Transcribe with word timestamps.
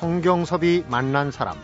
성경섭이 0.00 0.84
만난 0.90 1.30
사람 1.30 1.56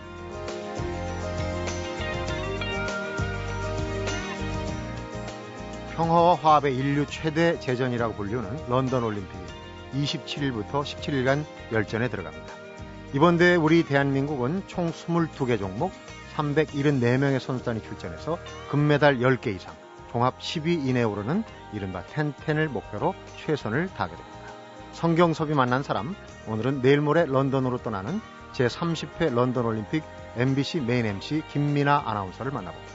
평화와 5.95 6.37
화합의 6.37 6.75
인류 6.75 7.05
최대 7.05 7.61
재전이라고 7.61 8.15
불리는 8.15 8.43
런던 8.71 9.05
올림픽이 9.05 9.39
27일부터 9.93 10.83
17일간 10.83 11.45
열전에 11.73 12.09
들어갑니다. 12.09 12.55
이번 13.13 13.37
대회 13.37 13.55
우리 13.55 13.83
대한민국은 13.83 14.63
총 14.67 14.91
22개 14.91 15.59
종목 15.59 15.93
374명의 16.35 17.39
선수단이 17.39 17.83
출전해서 17.83 18.39
금메달 18.71 19.19
10개 19.19 19.55
이상, 19.55 19.75
종합 20.11 20.39
10위 20.39 20.87
이내에 20.87 21.03
오르는 21.03 21.45
이른바 21.75 22.03
텐텐을 22.07 22.71
목표로 22.71 23.15
최선을 23.45 23.89
다하게 23.89 24.17
됩니다. 24.17 24.32
성경섭이 24.93 25.55
만난 25.55 25.83
사람, 25.83 26.15
오늘은 26.47 26.83
내일 26.83 27.01
모레 27.01 27.27
런던으로 27.27 27.79
떠나는 27.79 28.21
제30회 28.53 29.35
런던 29.35 29.65
올림픽 29.65 30.05
MBC 30.37 30.81
메인 30.81 31.07
MC 31.07 31.43
김민아 31.51 32.03
아나운서를 32.07 32.53
만나봅니다. 32.53 32.93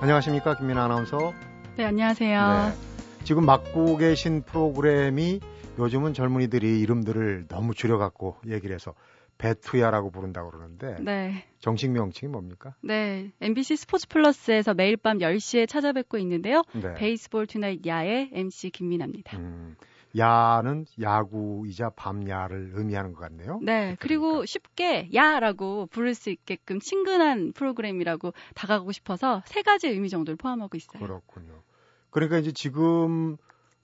안녕하십니까 0.00 0.56
김민아 0.56 0.84
아나운서. 0.84 1.32
네 1.76 1.84
안녕하세요. 1.84 2.72
네, 2.74 3.24
지금 3.24 3.46
맡고 3.46 3.98
계신 3.98 4.42
프로그램이 4.42 5.40
요즘은 5.78 6.12
젊은이들이 6.12 6.80
이름들을 6.80 7.46
너무 7.48 7.74
줄여갖고 7.74 8.36
얘기를 8.48 8.74
해서 8.74 8.94
배투야라고 9.38 10.10
부른다고 10.10 10.50
그러는데 10.50 10.96
네. 11.00 11.44
정식 11.58 11.90
명칭이 11.90 12.30
뭡니까? 12.30 12.74
네. 12.80 13.32
MBC 13.40 13.76
스포츠 13.76 14.06
플러스에서 14.08 14.74
매일 14.74 14.96
밤 14.96 15.18
10시에 15.18 15.68
찾아뵙고 15.68 16.18
있는데요. 16.18 16.62
네. 16.72 16.94
베이스볼 16.94 17.46
투나잇 17.46 17.86
야의 17.86 18.30
MC 18.32 18.70
김민아입니다. 18.70 19.36
음, 19.38 19.76
야는 20.16 20.86
야구이자 21.00 21.90
밤야를 21.90 22.72
의미하는 22.74 23.12
것 23.12 23.20
같네요. 23.20 23.58
네. 23.62 23.96
그리고 23.98 24.44
쉽게 24.44 25.10
야라고 25.12 25.86
부를 25.86 26.14
수 26.14 26.30
있게끔 26.30 26.78
친근한 26.80 27.52
프로그램이라고 27.52 28.32
다가가고 28.54 28.92
싶어서 28.92 29.42
세 29.46 29.62
가지 29.62 29.88
의미 29.88 30.08
정도를 30.08 30.36
포함하고 30.36 30.76
있어요. 30.76 31.02
그렇군요. 31.02 31.62
그러니까 32.10 32.38
이제 32.38 32.52
지금 32.52 33.36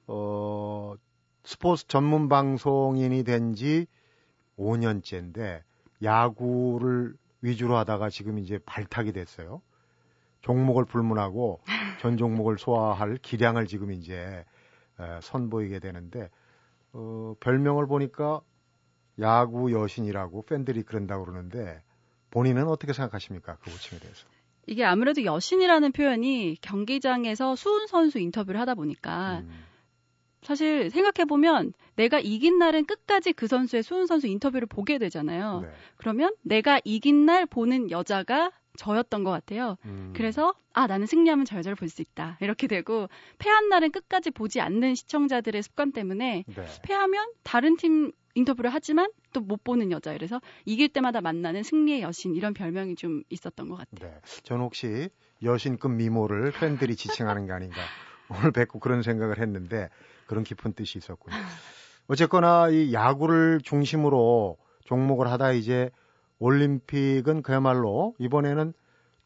어 0.06 0.94
스포츠 1.44 1.86
전문 1.86 2.28
방송인이 2.28 3.24
된지 3.24 3.86
5년째인데 4.58 5.62
야구를 6.02 7.14
위주로 7.40 7.76
하다가 7.76 8.10
지금 8.10 8.38
이제 8.38 8.58
발탁이 8.64 9.12
됐어요. 9.12 9.62
종목을 10.40 10.84
불문하고 10.84 11.60
전 12.00 12.16
종목을 12.16 12.58
소화할 12.58 13.16
기량을 13.16 13.66
지금 13.66 13.92
이제 13.92 14.44
선보이게 15.22 15.78
되는데 15.78 16.30
어, 16.92 17.34
별명을 17.40 17.86
보니까 17.86 18.40
야구 19.20 19.72
여신이라고 19.72 20.42
팬들이 20.42 20.82
그런다고 20.82 21.24
그러는데 21.24 21.82
본인은 22.30 22.68
어떻게 22.68 22.92
생각하십니까? 22.92 23.56
그 23.56 23.70
호칭에 23.70 24.00
대해서. 24.00 24.26
이게 24.66 24.84
아무래도 24.84 25.24
여신이라는 25.24 25.92
표현이 25.92 26.58
경기장에서 26.60 27.56
수훈 27.56 27.86
선수 27.86 28.18
인터뷰를 28.18 28.60
하다 28.60 28.74
보니까 28.74 29.38
음. 29.40 29.64
사실 30.42 30.90
생각해보면 30.90 31.72
내가 31.96 32.20
이긴 32.20 32.58
날은 32.58 32.84
끝까지 32.86 33.32
그 33.32 33.46
선수의 33.46 33.82
수훈 33.82 34.06
선수 34.06 34.26
인터뷰를 34.26 34.66
보게 34.66 34.98
되잖아요. 34.98 35.60
네. 35.62 35.68
그러면 35.96 36.34
내가 36.42 36.80
이긴 36.84 37.26
날 37.26 37.44
보는 37.46 37.90
여자가 37.90 38.52
저였던 38.76 39.24
것 39.24 39.30
같아요. 39.32 39.76
음. 39.86 40.12
그래서 40.14 40.54
아 40.72 40.86
나는 40.86 41.06
승리하면 41.06 41.44
저 41.44 41.56
여자를 41.58 41.74
볼 41.74 41.88
수 41.88 42.00
있다 42.00 42.38
이렇게 42.40 42.68
되고 42.68 43.08
패한 43.38 43.68
날은 43.68 43.90
끝까지 43.90 44.30
보지 44.30 44.60
않는 44.60 44.94
시청자들의 44.94 45.60
습관 45.62 45.90
때문에 45.90 46.44
네. 46.46 46.64
패하면 46.82 47.26
다른 47.42 47.76
팀 47.76 48.12
인터뷰를 48.34 48.70
하지만 48.72 49.10
또 49.32 49.40
못 49.40 49.64
보는 49.64 49.90
여자 49.90 50.12
이래서 50.12 50.40
이길 50.64 50.88
때마다 50.90 51.20
만나는 51.20 51.64
승리의 51.64 52.02
여신 52.02 52.36
이런 52.36 52.54
별명이 52.54 52.94
좀 52.94 53.22
있었던 53.30 53.68
것 53.68 53.76
같아요. 53.76 54.10
네, 54.12 54.20
저는 54.44 54.62
혹시 54.62 55.08
여신급 55.42 55.90
미모를 55.92 56.52
팬들이 56.52 56.94
지칭하는 56.94 57.46
게 57.46 57.52
아닌가 57.52 57.80
오늘 58.30 58.52
뵙고 58.52 58.78
그런 58.78 59.02
생각을 59.02 59.38
했는데 59.40 59.88
그런 60.28 60.44
깊은 60.44 60.74
뜻이 60.74 60.98
있었군요. 60.98 61.36
어쨌거나 62.06 62.68
이 62.68 62.92
야구를 62.92 63.60
중심으로 63.62 64.56
종목을 64.84 65.28
하다 65.28 65.52
이제 65.52 65.90
올림픽은 66.38 67.42
그야말로 67.42 68.14
이번에는 68.18 68.72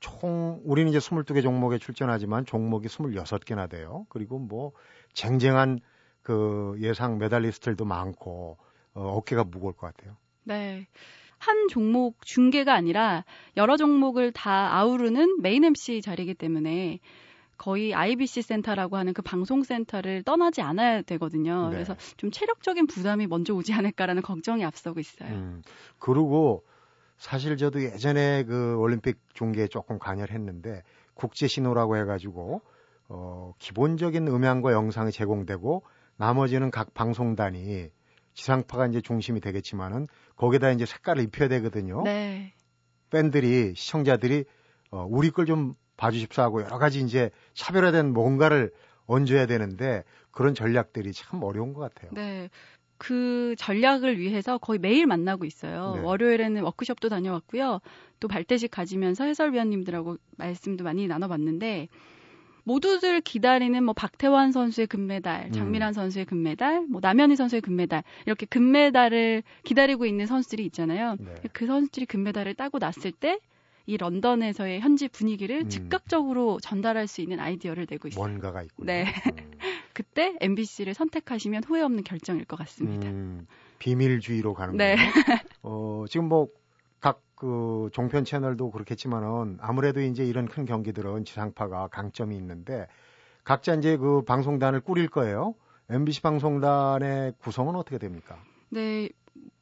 총 0.01 0.61
우리는 0.65 0.91
이제 0.91 0.99
22개 0.99 1.43
종목에 1.43 1.79
출전하지만 1.79 2.47
종목이 2.47 2.89
26개나 2.89 3.69
돼요. 3.69 4.07
그리고 4.09 4.39
뭐 4.39 4.73
쟁쟁한 5.13 5.79
그 6.23 6.77
예상 6.81 7.19
메달리스트들도 7.19 7.85
많고 7.85 8.57
어, 8.95 9.01
어깨가 9.17 9.45
무거울 9.45 9.75
것 9.75 9.95
같아요. 9.95 10.17
네. 10.45 10.89
한 11.39 11.69
종목 11.69 12.25
중계가 12.25 12.73
아니라 12.73 13.25
여러 13.57 13.77
종목을 13.77 14.33
다 14.33 14.77
아우르는 14.77 15.41
메인 15.41 15.65
MC 15.65 16.01
자리이기 16.01 16.35
때문에 16.35 17.01
거의 17.57 17.95
IBC 17.95 18.43
센터라고 18.43 18.97
하는 18.97 19.13
그 19.13 19.23
방송 19.23 19.63
센터를 19.63 20.23
떠나지 20.23 20.63
않아야 20.63 21.03
되거든요. 21.03 21.69
네. 21.69 21.75
그래서 21.75 21.97
좀 22.17 22.31
체력적인 22.31 22.87
부담이 22.87 23.27
먼저 23.27 23.55
오지 23.55 23.73
않을까라는 23.73 24.23
걱정이 24.23 24.65
앞서고 24.65 25.01
있어요. 25.01 25.29
음, 25.31 25.63
그리고 25.99 26.65
사실 27.19 27.57
저도 27.57 27.83
예전에 27.85 28.45
그 28.45 28.77
올림픽 28.79 29.19
중계에 29.35 29.69
조금 29.69 29.99
관여를 29.99 30.35
했는데 30.35 30.83
국제 31.15 31.47
신호라고 31.47 31.97
해가지고 31.97 32.63
어, 33.09 33.53
기본적인 33.59 34.27
음향과 34.27 34.73
영상이 34.73 35.13
제공되고 35.13 35.85
나머지는 36.17 36.71
각 36.71 36.95
방송단이 36.95 37.91
지상파가 38.35 38.87
이제 38.87 39.01
중심이 39.01 39.41
되겠지만은 39.41 40.09
거기다 40.37 40.71
이제 40.71 40.87
색깔을 40.87 41.23
입혀야 41.25 41.49
되거든요. 41.49 42.03
네. 42.03 42.55
팬들이 43.11 43.75
시청자들이 43.77 44.45
어, 44.91 45.07
우리 45.09 45.31
걸 45.31 45.47
좀 45.47 45.75
봐주십사 46.03 46.43
하고 46.43 46.63
여러 46.63 46.79
가지 46.79 47.01
이제 47.01 47.31
차별화된 47.55 48.13
뭔가를 48.13 48.73
얹어야 49.07 49.47
되는데 49.47 50.03
그런 50.33 50.53
전략들이 50.55 51.13
참 51.13 51.43
어려운 51.45 51.75
것 51.75 51.81
같아요. 51.81 52.11
네. 52.13 52.51
그 52.99 53.55
전략을 53.57 54.19
위해서 54.19 54.59
거의 54.59 54.79
매일 54.81 55.07
만나고 55.07 55.45
있어요. 55.45 55.95
네. 55.97 56.03
월요일에는 56.03 56.63
워크숍도 56.63 57.09
다녀왔고요. 57.09 57.81
또 58.19 58.29
발대식 58.29 58.71
가지면서 58.71 59.25
해설위원님들하고 59.25 60.17
말씀도 60.39 60.83
많이 60.83 61.07
나눠봤는데 61.07 61.89
모두들 62.65 63.21
기다리는 63.21 63.83
뭐 63.83 63.93
박태환 63.93 64.53
선수의 64.53 64.87
금메달, 64.87 65.51
음. 65.55 65.75
음. 65.75 65.93
선수의 65.93 66.25
금메달, 66.27 66.87
뭐 66.89 67.01
남현희 67.03 67.35
선수의 67.35 67.61
금메달 67.61 68.05
이렇게 68.27 68.47
금메달을 68.47 69.43
기다리고 69.65 70.07
있는 70.07 70.27
선수들이 70.27 70.65
있잖아요. 70.67 71.17
네. 71.19 71.35
그 71.53 71.67
선수들이 71.67 72.07
금메달을 72.07 72.55
따고 72.55 72.79
났을 72.79 73.11
때 73.11 73.39
이 73.87 73.97
런던에서의 73.97 74.81
현지 74.81 75.09
분위기를 75.09 75.63
음. 75.63 75.69
즉각적으로 75.69 76.59
전달할 76.61 77.07
수 77.07 77.21
있는 77.21 77.41
아이디어를 77.41 77.87
내고 77.89 78.09
있어요. 78.09 78.25
뭔가가 78.25 78.63
있군요. 78.63 78.87
네. 78.87 79.05
음. 79.05 79.51
그때 79.95 80.37
MBC를 80.41 80.95
선택하시면 80.95 81.65
후회 81.65 81.83
없는 81.83 82.05
결정일 82.05 82.45
것 82.45 82.57
같습니다. 82.57 83.09
음, 83.09 83.47
비밀주의로 83.79 84.55
가는 84.55 84.77
네. 84.77 84.97
거예요. 84.97 85.11
어, 85.63 86.05
지금 86.09 86.29
뭐 86.29 86.49
각그 87.01 87.91
종편 87.93 88.25
채널도 88.25 88.71
그렇겠지만은 88.71 89.59
아무래도 89.61 90.01
이제 90.01 90.25
이런 90.25 90.47
큰 90.47 90.65
경기들은 90.65 91.25
지상파가 91.25 91.89
강점이 91.89 92.35
있는데 92.37 92.87
각자 93.45 93.75
이제 93.75 93.97
그 93.97 94.23
방송단을 94.23 94.81
꾸릴 94.81 95.09
거예요. 95.09 95.55
MBC 95.91 96.23
방송단의 96.23 97.35
구성은 97.39 97.75
어떻게 97.75 97.99
됩니까? 97.99 98.43
네, 98.71 99.11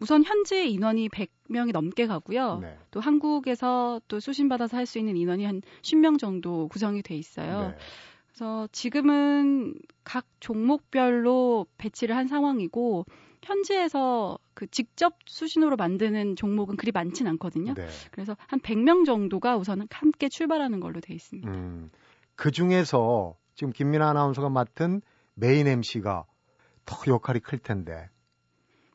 우선 0.01 0.25
현재 0.25 0.65
인원이 0.65 1.09
100명이 1.11 1.73
넘게 1.73 2.07
가고요. 2.07 2.59
네. 2.61 2.77
또 2.91 3.01
한국에서 3.01 4.01
또 4.09 4.19
수신받아서 4.19 4.77
할 4.77 4.87
수 4.87 4.99
있는 4.99 5.17
인원이 5.17 5.45
한 5.45 5.63
10명 5.83 6.19
정도 6.19 6.69
구성이 6.69 7.03
돼 7.03 7.15
있어요. 7.15 7.69
네. 7.69 7.77
그래서 8.29 8.67
지금은 8.73 9.75
각 10.05 10.25
종목별로 10.41 11.67
배치를 11.79 12.17
한 12.17 12.27
상황이고 12.29 13.05
현지에서 13.43 14.39
그 14.55 14.67
직접 14.69 15.15
수신호로 15.27 15.77
만드는 15.77 16.37
종목은 16.37 16.77
그리 16.77 16.93
많진 16.93 17.27
않거든요. 17.27 17.75
네. 17.75 17.87
그래서 18.11 18.37
한 18.47 18.61
100명 18.61 19.05
정도가 19.05 19.57
우선 19.57 19.87
함께 19.91 20.29
출발하는 20.29 20.81
걸로 20.81 21.01
돼 21.01 21.15
있습니다. 21.15 21.51
음, 21.51 21.91
그 22.37 22.51
중에서 22.51 23.37
지금 23.55 23.73
김민아 23.73 24.09
아나운서가 24.11 24.49
맡은 24.49 25.03
메인 25.35 25.67
MC가 25.67 26.25
더 26.87 26.97
역할이 27.07 27.41
클 27.41 27.59
텐데. 27.59 28.09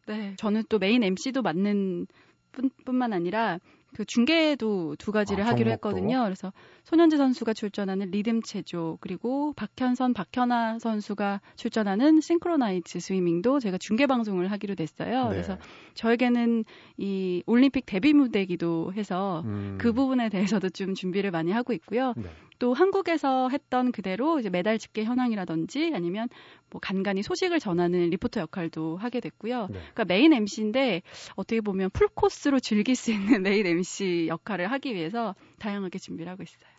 네, 0.06 0.36
저는 0.38 0.64
또 0.70 0.80
메인 0.80 1.04
MC도 1.04 1.42
맡는 1.42 2.08
뿐, 2.52 2.70
뿐만 2.86 3.14
아니라 3.14 3.60
그 3.96 4.04
중계도 4.04 4.98
두 4.98 5.14
가지를 5.14 5.46
아, 5.46 5.48
하기로 5.48 5.72
했거든요. 5.72 6.24
그래서 6.26 6.52
손연재 6.84 7.16
선수가 7.16 7.54
출전하는 7.54 8.12
리듬 8.12 8.42
체조 8.42 8.98
그리고 9.00 9.54
박현선, 9.54 10.14
박현아 10.14 10.80
선수가 10.80 11.40
출전하는 11.56 12.20
싱크로나이즈드 12.20 13.00
스위밍도 13.00 13.60
제가 13.62 13.78
중계 13.78 14.06
방송을 14.06 14.52
하기로 14.52 14.76
됐어요. 14.76 15.24
네. 15.24 15.30
그래서 15.30 15.58
저에게는 15.94 16.66
이 16.98 17.42
올림픽 17.46 17.86
데뷔 17.86 18.12
무대기도 18.14 18.92
해서 18.94 19.44
음. 19.46 19.78
그 19.80 19.94
부분에 19.94 20.28
대해서도 20.28 20.70
좀 20.72 20.94
준비를 20.94 21.32
많이 21.32 21.54
하고 21.54 21.72
있고요. 21.72 22.14
네. 22.18 22.30
또 22.60 22.74
한국에서 22.74 23.50
했던 23.50 23.92
그대로 23.92 24.40
이제 24.40 24.50
메달 24.50 24.78
집계 24.78 25.04
현황이라든지 25.04 25.92
아니면 25.94 26.30
뭐 26.70 26.80
간간히 26.82 27.24
소식을 27.24 27.60
전하는 27.60 28.10
리포터 28.10 28.42
역할도 28.42 28.98
하게 28.98 29.20
됐고요. 29.20 29.68
네. 29.68 29.74
그러니까 29.74 30.06
메인 30.06 30.34
MC인데 30.34 31.02
어떻게 31.36 31.62
보면 31.62 31.90
풀 31.92 32.08
코스로 32.08 32.60
즐길 32.60 32.96
수 32.96 33.12
있는 33.12 33.44
메인 33.44 33.66
MC 33.66 34.28
역할을 34.30 34.72
하기 34.72 34.94
위해서 34.94 35.36
다양하게 35.60 36.00
준비를 36.00 36.32
하고 36.32 36.44
있어요. 36.44 36.70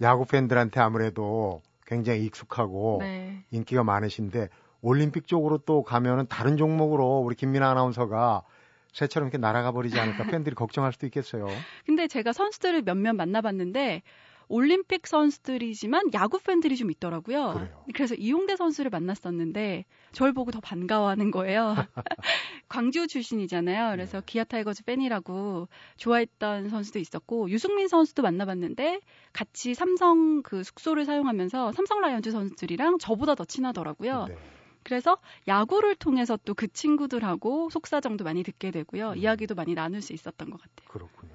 야구 0.00 0.24
팬들한테 0.26 0.80
아무래도 0.80 1.62
굉장히 1.86 2.24
익숙하고 2.24 2.98
네. 3.00 3.44
인기가 3.50 3.84
많으신데 3.84 4.48
올림픽 4.80 5.26
쪽으로 5.26 5.58
또 5.58 5.82
가면은 5.82 6.26
다른 6.26 6.56
종목으로 6.56 7.18
우리 7.18 7.36
김민아 7.36 7.70
아나운서가 7.70 8.42
새처럼 8.92 9.28
이렇게 9.28 9.38
날아가 9.38 9.72
버리지 9.72 9.98
않을까 9.98 10.24
팬들이 10.42 10.54
걱정할 10.54 10.92
수도 10.92 11.06
있겠어요. 11.06 11.46
근데 11.86 12.06
제가 12.08 12.32
선수들을 12.32 12.82
몇몇 12.82 13.14
만나봤는데 13.14 14.02
올림픽 14.52 15.06
선수들이지만 15.06 16.12
야구 16.12 16.38
팬들이 16.38 16.76
좀 16.76 16.90
있더라고요. 16.90 17.54
그래요. 17.54 17.84
그래서 17.94 18.14
이용대 18.14 18.56
선수를 18.56 18.90
만났었는데 18.90 19.86
저를 20.12 20.34
보고 20.34 20.50
더 20.50 20.60
반가워하는 20.60 21.30
거예요. 21.30 21.74
광주 22.68 23.06
출신이잖아요. 23.06 23.92
그래서 23.92 24.20
네. 24.20 24.24
기아 24.26 24.44
타이거즈 24.44 24.84
팬이라고 24.84 25.68
좋아했던 25.96 26.68
선수도 26.68 26.98
있었고 26.98 27.48
유승민 27.48 27.88
선수도 27.88 28.22
만나봤는데 28.22 29.00
같이 29.32 29.72
삼성 29.72 30.42
그 30.42 30.62
숙소를 30.62 31.06
사용하면서 31.06 31.72
삼성 31.72 32.02
라이온즈 32.02 32.30
선수들이랑 32.30 32.98
저보다 32.98 33.34
더 33.34 33.46
친하더라고요. 33.46 34.26
네. 34.26 34.36
그래서 34.84 35.16
야구를 35.48 35.94
통해서 35.94 36.36
또 36.44 36.52
그 36.54 36.68
친구들하고 36.68 37.70
속사정도 37.70 38.24
많이 38.24 38.42
듣게 38.42 38.70
되고요. 38.70 39.12
음. 39.12 39.16
이야기도 39.16 39.54
많이 39.54 39.74
나눌 39.74 40.02
수 40.02 40.12
있었던 40.12 40.50
것 40.50 40.60
같아요. 40.60 40.88
그렇군요. 40.88 41.31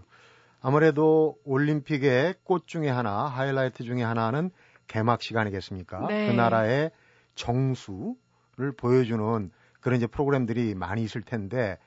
아무래도 0.62 1.38
올림픽의 1.45 2.36
꽃 2.44 2.68
중에 2.68 2.89
하나, 2.89 3.25
하이라이트 3.25 3.83
중에 3.83 4.04
하나는 4.04 4.50
개막식 4.88 5.38
아니겠습니까? 5.38 6.07
네. 6.07 6.27
그 6.27 6.33
나라의 6.33 6.92
정수를 7.36 8.71
보여주는 8.77 9.51
그런 9.80 9.98
이제 9.98 10.07
프로그램들이 10.07 10.74
많이 10.75 11.04
있을 11.04 11.21
텐데, 11.21 11.77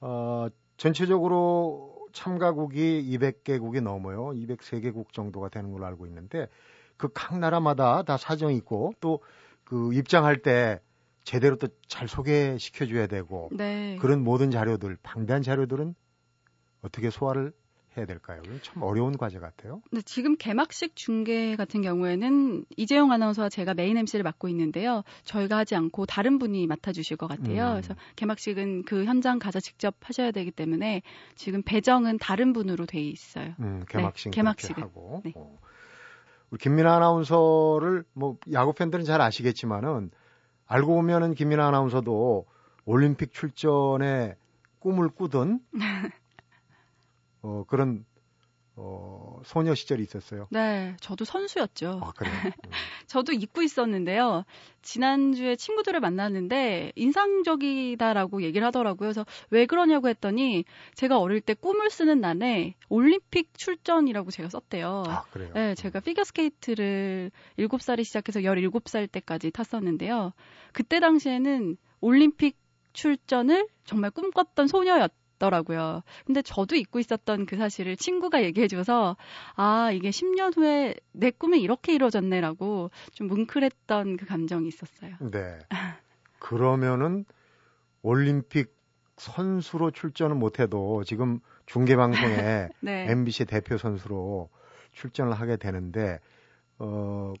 어, 0.00 0.48
전체적으로 0.76 2.06
참가국이 2.12 3.08
200개국이 3.18 3.80
넘어요. 3.82 4.28
203개국 4.30 5.12
정도가 5.12 5.48
되는 5.48 5.72
걸로 5.72 5.86
알고 5.86 6.06
있는데, 6.06 6.48
그 6.96 7.08
각 7.14 7.38
나라마다 7.38 8.02
다 8.02 8.16
사정이 8.16 8.56
있고, 8.58 8.92
또 9.00 9.20
그 9.64 9.94
입장할 9.94 10.38
때 10.42 10.80
제대로 11.22 11.54
또 11.56 11.68
잘 11.86 12.08
소개시켜 12.08 12.86
줘야 12.86 13.06
되고, 13.06 13.48
네. 13.52 13.96
그런 14.00 14.24
모든 14.24 14.50
자료들, 14.50 14.98
방대한 15.02 15.42
자료들은 15.42 15.94
어떻게 16.82 17.08
소화를 17.10 17.52
해야 17.96 18.06
될까요? 18.06 18.40
참 18.62 18.82
어려운 18.82 19.16
과제 19.16 19.38
같아요. 19.38 19.82
네, 19.90 20.00
지금 20.02 20.36
개막식 20.36 20.94
중계 20.94 21.56
같은 21.56 21.82
경우에는 21.82 22.64
이재용 22.76 23.10
아나운서와 23.10 23.48
제가 23.48 23.74
메인 23.74 23.96
MC를 23.96 24.22
맡고 24.22 24.48
있는데요. 24.48 25.02
저희가 25.24 25.56
하지 25.58 25.74
않고 25.74 26.06
다른 26.06 26.38
분이 26.38 26.66
맡아주실 26.68 27.16
것 27.16 27.26
같아요. 27.26 27.70
음. 27.70 27.72
그래서 27.72 27.94
개막식은 28.16 28.84
그 28.84 29.04
현장 29.04 29.38
가서 29.38 29.58
직접 29.58 29.96
하셔야 30.02 30.30
되기 30.30 30.50
때문에 30.50 31.02
지금 31.34 31.62
배정은 31.62 32.18
다른 32.18 32.52
분으로 32.52 32.86
돼 32.86 33.00
있어요. 33.00 33.54
음, 33.58 33.84
개막식 33.88 34.30
네, 34.30 34.36
개막식을 34.36 34.82
하고. 34.82 35.22
네. 35.24 35.32
어. 35.34 35.58
우리 36.50 36.58
김민아 36.58 36.96
아나운서를 36.96 38.04
뭐 38.12 38.36
야구 38.52 38.72
팬들은 38.72 39.04
잘 39.04 39.20
아시겠지만은 39.20 40.10
알고 40.66 40.94
보면은 40.94 41.34
김민아 41.34 41.66
아나운서도 41.68 42.46
올림픽 42.84 43.32
출전에 43.32 44.36
꿈을 44.78 45.08
꾸던 45.10 45.60
어, 47.42 47.64
그런 47.66 48.04
어, 48.82 49.42
소녀 49.44 49.74
시절이 49.74 50.02
있었어요. 50.02 50.46
네, 50.50 50.96
저도 51.00 51.26
선수였죠. 51.26 52.00
아, 52.02 52.12
그래요? 52.12 52.32
음. 52.66 52.70
저도 53.06 53.32
잊고 53.32 53.60
있었는데요. 53.60 54.44
지난주에 54.80 55.56
친구들을 55.56 56.00
만났는데 56.00 56.92
인상적이다라고 56.94 58.42
얘기를 58.42 58.66
하더라고요. 58.66 59.08
그래서 59.08 59.26
왜 59.50 59.66
그러냐고 59.66 60.08
했더니 60.08 60.64
제가 60.94 61.18
어릴 61.18 61.42
때 61.42 61.52
꿈을 61.52 61.90
쓰는 61.90 62.20
난에 62.20 62.74
올림픽 62.88 63.50
출전이라고 63.58 64.30
제가 64.30 64.48
썼대요. 64.48 65.02
아, 65.06 65.22
그래요? 65.30 65.52
네, 65.52 65.74
제가 65.74 66.00
피겨스케이트를 66.00 67.32
7살이 67.58 68.04
시작해서 68.04 68.40
17살 68.40 69.12
때까지 69.12 69.50
탔었는데요. 69.50 70.32
그때 70.72 71.00
당시에는 71.00 71.76
올림픽 72.00 72.56
출전을 72.94 73.68
정말 73.84 74.10
꿈꿨던 74.10 74.68
소녀였 74.68 75.12
있더라고요. 75.40 76.02
근데 76.26 76.42
저도 76.42 76.76
잊고 76.76 77.00
있었던 77.00 77.46
그 77.46 77.56
사실을 77.56 77.96
친구가 77.96 78.44
얘기해줘서 78.44 79.16
아 79.56 79.90
이게 79.92 80.10
10년 80.10 80.56
후에 80.56 80.94
내 81.12 81.30
꿈이 81.30 81.60
이렇게 81.60 81.94
이루어졌네라고 81.94 82.90
좀 83.12 83.26
뭉클했던 83.26 84.18
그 84.18 84.26
감정이 84.26 84.68
있었어요. 84.68 85.16
네. 85.32 85.58
그러면은 86.38 87.24
올림픽 88.02 88.78
선수로 89.16 89.90
출전을 89.90 90.36
못해도 90.36 91.04
지금 91.04 91.40
중계 91.66 91.96
방송에 91.96 92.68
네. 92.80 93.10
MBC 93.10 93.46
대표 93.46 93.76
선수로 93.78 94.48
출전을 94.92 95.32
하게 95.32 95.56
되는데 95.56 96.20
어 96.78 97.34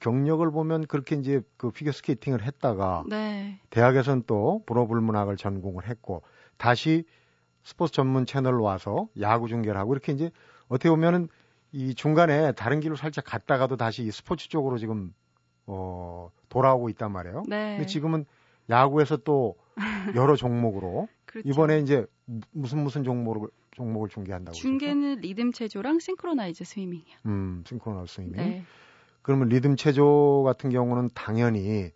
경력을 0.00 0.48
보면 0.50 0.86
그렇게 0.86 1.16
이제 1.16 1.40
그 1.56 1.70
피겨 1.70 1.90
스케이팅을 1.90 2.42
했다가 2.42 3.04
네. 3.08 3.58
대학에서는 3.70 4.24
또 4.26 4.62
불어불문학을 4.66 5.36
전공을 5.38 5.88
했고 5.88 6.22
다시 6.58 7.04
스포츠 7.66 7.92
전문 7.94 8.26
채널로 8.26 8.62
와서 8.62 9.08
야구 9.20 9.48
중계를 9.48 9.76
하고 9.76 9.92
이렇게 9.92 10.12
이제 10.12 10.30
어떻게 10.68 10.88
보면은 10.88 11.28
이 11.72 11.96
중간에 11.96 12.52
다른 12.52 12.78
길로 12.78 12.94
살짝 12.94 13.24
갔다가도 13.24 13.76
다시 13.76 14.08
스포츠 14.12 14.48
쪽으로 14.48 14.78
지금 14.78 15.12
어 15.66 16.30
돌아오고 16.48 16.90
있단 16.90 17.10
말이에요. 17.10 17.42
네. 17.48 17.72
근데 17.78 17.86
지금은 17.86 18.24
야구에서 18.70 19.16
또 19.16 19.56
여러 20.14 20.36
종목으로 20.36 21.08
그렇죠. 21.24 21.48
이번에 21.48 21.80
이제 21.80 22.06
무슨 22.52 22.84
무슨 22.84 23.02
종목을 23.02 23.48
종목을 23.72 24.10
중계한다고 24.10 24.54
중계는 24.54 25.00
그러죠? 25.16 25.20
리듬 25.22 25.50
체조랑 25.50 25.98
싱크로나이즈 25.98 26.62
스위밍이요. 26.62 27.16
음, 27.26 27.64
싱크로나이즈 27.66 28.14
스위밍. 28.14 28.36
네. 28.36 28.64
그러면 29.22 29.48
리듬 29.48 29.74
체조 29.74 30.44
같은 30.46 30.70
경우는 30.70 31.10
당연히 31.14 31.90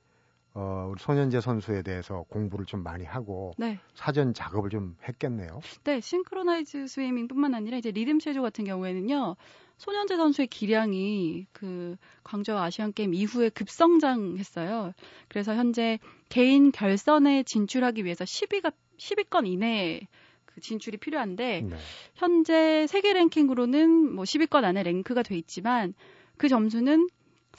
어, 0.55 0.89
우리 0.91 1.01
손연재 1.01 1.41
선수에 1.41 1.83
대해서 1.83 2.25
공부를 2.29 2.67
좀 2.67 2.83
많이 2.83 3.05
하고 3.05 3.53
네. 3.57 3.79
사전 3.95 4.35
작업을 4.35 4.71
좀 4.71 4.97
했겠네요. 5.07 5.61
네, 5.85 6.01
싱크로나이즈 6.01 6.89
스위밍뿐만 6.89 7.55
아니라 7.55 7.79
이제 7.79 7.91
리듬 7.91 8.19
체조 8.19 8.43
같은 8.43 8.65
경우에는요. 8.65 9.37
손연재 9.79 10.17
선수의 10.17 10.49
기량이 10.49 11.47
그 11.53 11.97
광저우 12.25 12.59
아시안 12.59 12.93
게임 12.93 13.15
이후에 13.15 13.49
급성장했어요. 13.49 14.93
그래서 15.29 15.55
현재 15.55 15.99
개인 16.29 16.71
결선에 16.73 17.45
진출하기 17.45 18.05
위해서 18.05 18.25
10위가 18.25 18.75
10위권 18.99 19.47
이내에 19.47 20.07
그 20.45 20.61
진출이 20.61 20.99
필요한데 20.99 21.63
네. 21.63 21.77
현재 22.15 22.87
세계 22.89 23.13
랭킹으로는 23.13 24.15
뭐 24.15 24.25
10위권 24.25 24.65
안에 24.65 24.83
랭크가 24.83 25.23
돼 25.23 25.37
있지만 25.39 25.95
그 26.37 26.49
점수는 26.49 27.09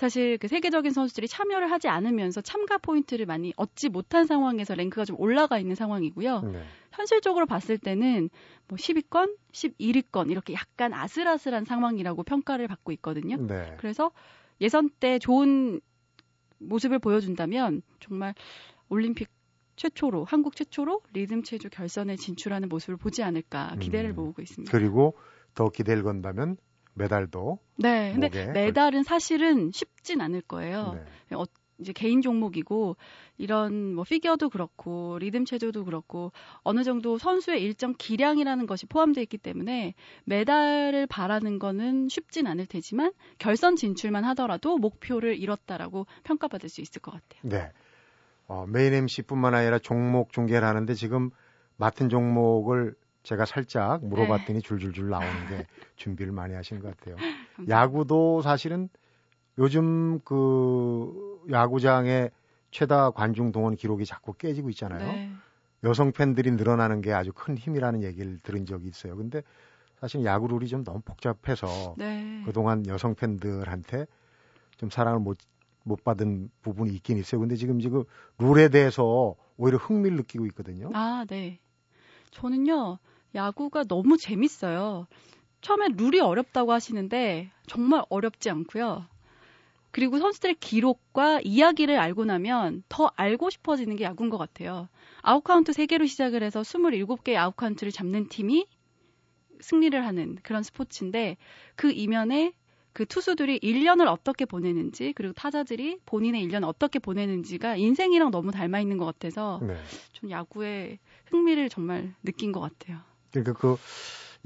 사실 0.02 0.40
그 0.40 0.48
세계적인 0.48 0.94
선수들이 0.94 1.28
참여를 1.28 1.70
하지 1.70 1.88
않으면서 1.88 2.42
참가 2.42 2.80
포인트를 2.80 3.28
많이 3.28 3.54
얻지 3.56 3.90
못한 3.90 4.26
상황에서 4.26 4.74
랭크가 4.74 5.06
좀 5.06 5.16
올라가 5.20 5.60
있는 5.60 5.76
상황이고요. 5.76 6.42
네. 6.42 6.64
현실적으로 6.92 7.46
봤을 7.46 7.78
때는 7.78 8.32
뭐 8.68 8.78
10위권, 8.78 9.38
11위권 9.52 10.32
이렇게 10.32 10.54
약간 10.54 10.92
아슬아슬한 10.92 11.66
상황이라고 11.66 12.24
평가를 12.24 12.68
받고 12.68 12.92
있거든요. 12.94 13.38
네. 13.46 13.76
그래서 13.78 14.10
예선 14.60 14.90
때 14.90 15.20
좋은 15.20 15.80
모습을 16.58 16.98
보여준다면 16.98 17.84
정말 18.00 18.34
올림픽 18.90 19.30
최초로 19.76 20.24
한국 20.24 20.56
최초로 20.56 21.02
리듬 21.14 21.44
체조 21.44 21.70
결선에 21.70 22.16
진출하는 22.16 22.70
모습을 22.70 22.98
보지 22.98 23.22
않을까 23.22 23.76
기대를 23.80 24.14
음. 24.14 24.16
모으고 24.16 24.42
있습니다. 24.42 24.76
그리고 24.76 25.16
더 25.54 25.70
기대를 25.70 26.02
건다면 26.02 26.58
메달도. 26.94 27.60
네. 27.78 28.12
근데 28.14 28.52
메달은 28.52 29.04
사실은 29.04 29.72
쉽진 29.72 30.22
않을 30.22 30.42
거예요. 30.42 31.00
네. 31.30 31.36
어, 31.36 31.46
이제 31.82 31.94
개인 31.94 32.22
종목이고 32.22 32.96
이런 33.38 33.96
뭐 33.96 34.04
피겨도 34.04 34.50
그렇고 34.50 35.18
리듬 35.20 35.46
체조도 35.46 35.84
그렇고 35.86 36.32
어느 36.64 36.84
정도 36.84 37.18
선수의 37.18 37.62
일정 37.62 37.96
기량이라는 37.98 38.68
것이 38.68 38.86
포함되어 38.86 39.24
있기 39.24 39.40
때문에 39.40 39.96
메달을 40.26 41.08
바라는 41.08 41.60
거는 41.60 42.08
쉽진 42.08 42.48
않을 42.48 42.68
테지만 42.68 43.12
결선 43.40 43.76
진출만 43.76 44.24
하더라도 44.26 44.78
목표를 44.78 45.38
이뤘다라고 45.40 46.06
평가받을 46.24 46.70
수 46.70 46.82
있을 46.82 47.02
것 47.02 47.12
같아요. 47.12 47.42
네. 47.44 47.72
어, 48.48 48.66
메인 48.68 48.94
MC뿐만 48.94 49.56
아니라 49.56 49.80
종목 49.80 50.34
중계를 50.34 50.68
하는데 50.68 50.94
지금 50.94 51.32
맡은 51.78 52.10
종목을 52.10 52.94
제가 53.24 53.46
살짝 53.46 54.06
물어봤더니 54.06 54.62
네. 54.62 54.68
줄줄줄 54.68 55.10
나오는 55.10 55.46
게 55.46 55.68
준비를 55.96 56.32
많이 56.32 56.54
하신 56.54 56.80
것 56.80 56.98
같아요. 56.98 57.22
야구도 57.68 58.42
사실은 58.42 58.90
요즘 59.58 60.20
그 60.22 61.42
야구장의 61.52 62.32
최다 62.72 63.12
관중 63.12 63.52
동원 63.52 63.76
기록이 63.76 64.06
자꾸 64.06 64.34
깨지고 64.34 64.70
있잖아요. 64.70 65.06
네. 65.06 65.32
여성 65.84 66.12
팬들이 66.12 66.52
늘어나는 66.52 67.02
게 67.02 67.12
아주 67.12 67.32
큰 67.34 67.58
힘이라는 67.58 68.04
얘기를 68.04 68.40
들은 68.40 68.66
적이 68.66 68.88
있어요. 68.88 69.16
근데 69.16 69.42
사실 70.00 70.24
야구 70.26 70.48
룰이 70.48 70.68
좀 70.68 70.84
너무 70.84 71.02
복잡해서 71.02 71.96
네. 71.98 72.42
그동안 72.46 72.86
여성 72.88 73.14
팬들한테 73.14 74.08
좀 74.78 74.90
사랑을 74.90 75.20
못, 75.20 75.38
못 75.84 76.04
받은 76.04 76.50
부분이 76.62 76.92
있긴 76.94 77.18
있어요. 77.18 77.42
근데 77.42 77.56
지금 77.56 77.80
지금 77.80 78.04
룰에 78.40 78.70
대해서 78.70 79.36
오히려 79.58 79.78
흥미를 79.78 80.18
느끼고 80.18 80.46
있거든요. 80.48 80.90
아, 80.94 81.26
네. 81.28 81.60
저는요, 82.32 82.98
야구가 83.36 83.84
너무 83.86 84.18
재밌어요. 84.18 85.08
처음에 85.62 85.90
룰이 85.96 86.20
어렵다고 86.20 86.72
하시는데 86.72 87.52
정말 87.68 88.04
어렵지 88.10 88.50
않고요. 88.50 89.06
그리고 89.92 90.20
선수들의 90.20 90.56
기록과 90.60 91.42
이야기를 91.44 92.00
알고 92.00 92.26
나면 92.26 92.84
더 92.88 93.12
알고 93.16 93.50
싶어지는 93.50 93.98
게 93.98 94.06
야구인 94.06 94.30
것 94.30 94.38
같아요. 94.38 94.88
아웃카운트 95.22 95.74
3개로 95.74 96.08
시작을 96.08 96.44
해서 96.44 96.62
27개의 96.62 97.36
아웃카운트를 97.36 97.92
잡는 97.92 98.30
팀이 98.30 98.66
승리를 99.60 100.06
하는 100.06 100.38
그런 100.42 100.64
스포츠인데 100.64 101.38
그 101.76 101.92
이면에 101.92 102.54
그 102.94 103.06
투수들이 103.06 103.60
1년을 103.60 104.08
어떻게 104.08 104.46
보내는지 104.46 105.14
그리고 105.14 105.34
타자들이 105.34 106.00
본인의 106.06 106.46
1년 106.48 106.64
어떻게 106.64 107.00
보내는지가 107.00 107.76
인생이랑 107.76 108.32
너무 108.32 108.52
닮아 108.52 108.80
있는 108.80 108.98
것 108.98 109.06
같아서 109.06 109.60
네. 109.62 109.76
좀 110.14 110.30
야구에 110.30 111.00
흥미를 111.28 111.70
정말 111.70 112.14
느낀 112.24 112.52
것 112.52 112.60
같아요. 112.60 113.11
그러니까 113.32 113.54
그 113.54 113.78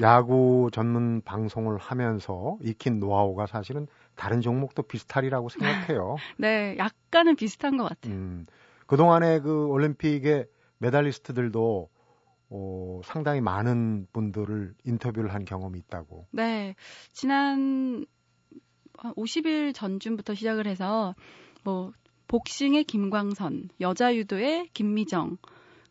야구 0.01 0.69
전문 0.73 1.21
방송을 1.21 1.77
하면서 1.77 2.57
익힌 2.61 2.99
노하우가 2.99 3.47
사실은 3.47 3.87
다른 4.15 4.41
종목도 4.41 4.83
비슷하리라고 4.83 5.49
생각해요. 5.49 6.17
네, 6.37 6.75
약간은 6.77 7.35
비슷한 7.35 7.77
것 7.77 7.87
같아요. 7.87 8.13
음, 8.13 8.45
그동안에 8.87 9.39
그 9.39 9.67
올림픽의 9.67 10.47
메달리스트들도 10.79 11.89
어, 12.49 13.01
상당히 13.03 13.41
많은 13.41 14.07
분들을 14.13 14.73
인터뷰를 14.83 15.33
한 15.33 15.45
경험이 15.45 15.79
있다고. 15.79 16.27
네. 16.31 16.75
지난 17.11 18.05
50일 18.97 19.73
전쯤부터 19.73 20.35
시작을 20.35 20.67
해서 20.67 21.15
뭐 21.63 21.91
복싱의 22.27 22.83
김광선, 22.85 23.69
여자 23.81 24.15
유도의 24.15 24.69
김미정, 24.73 25.37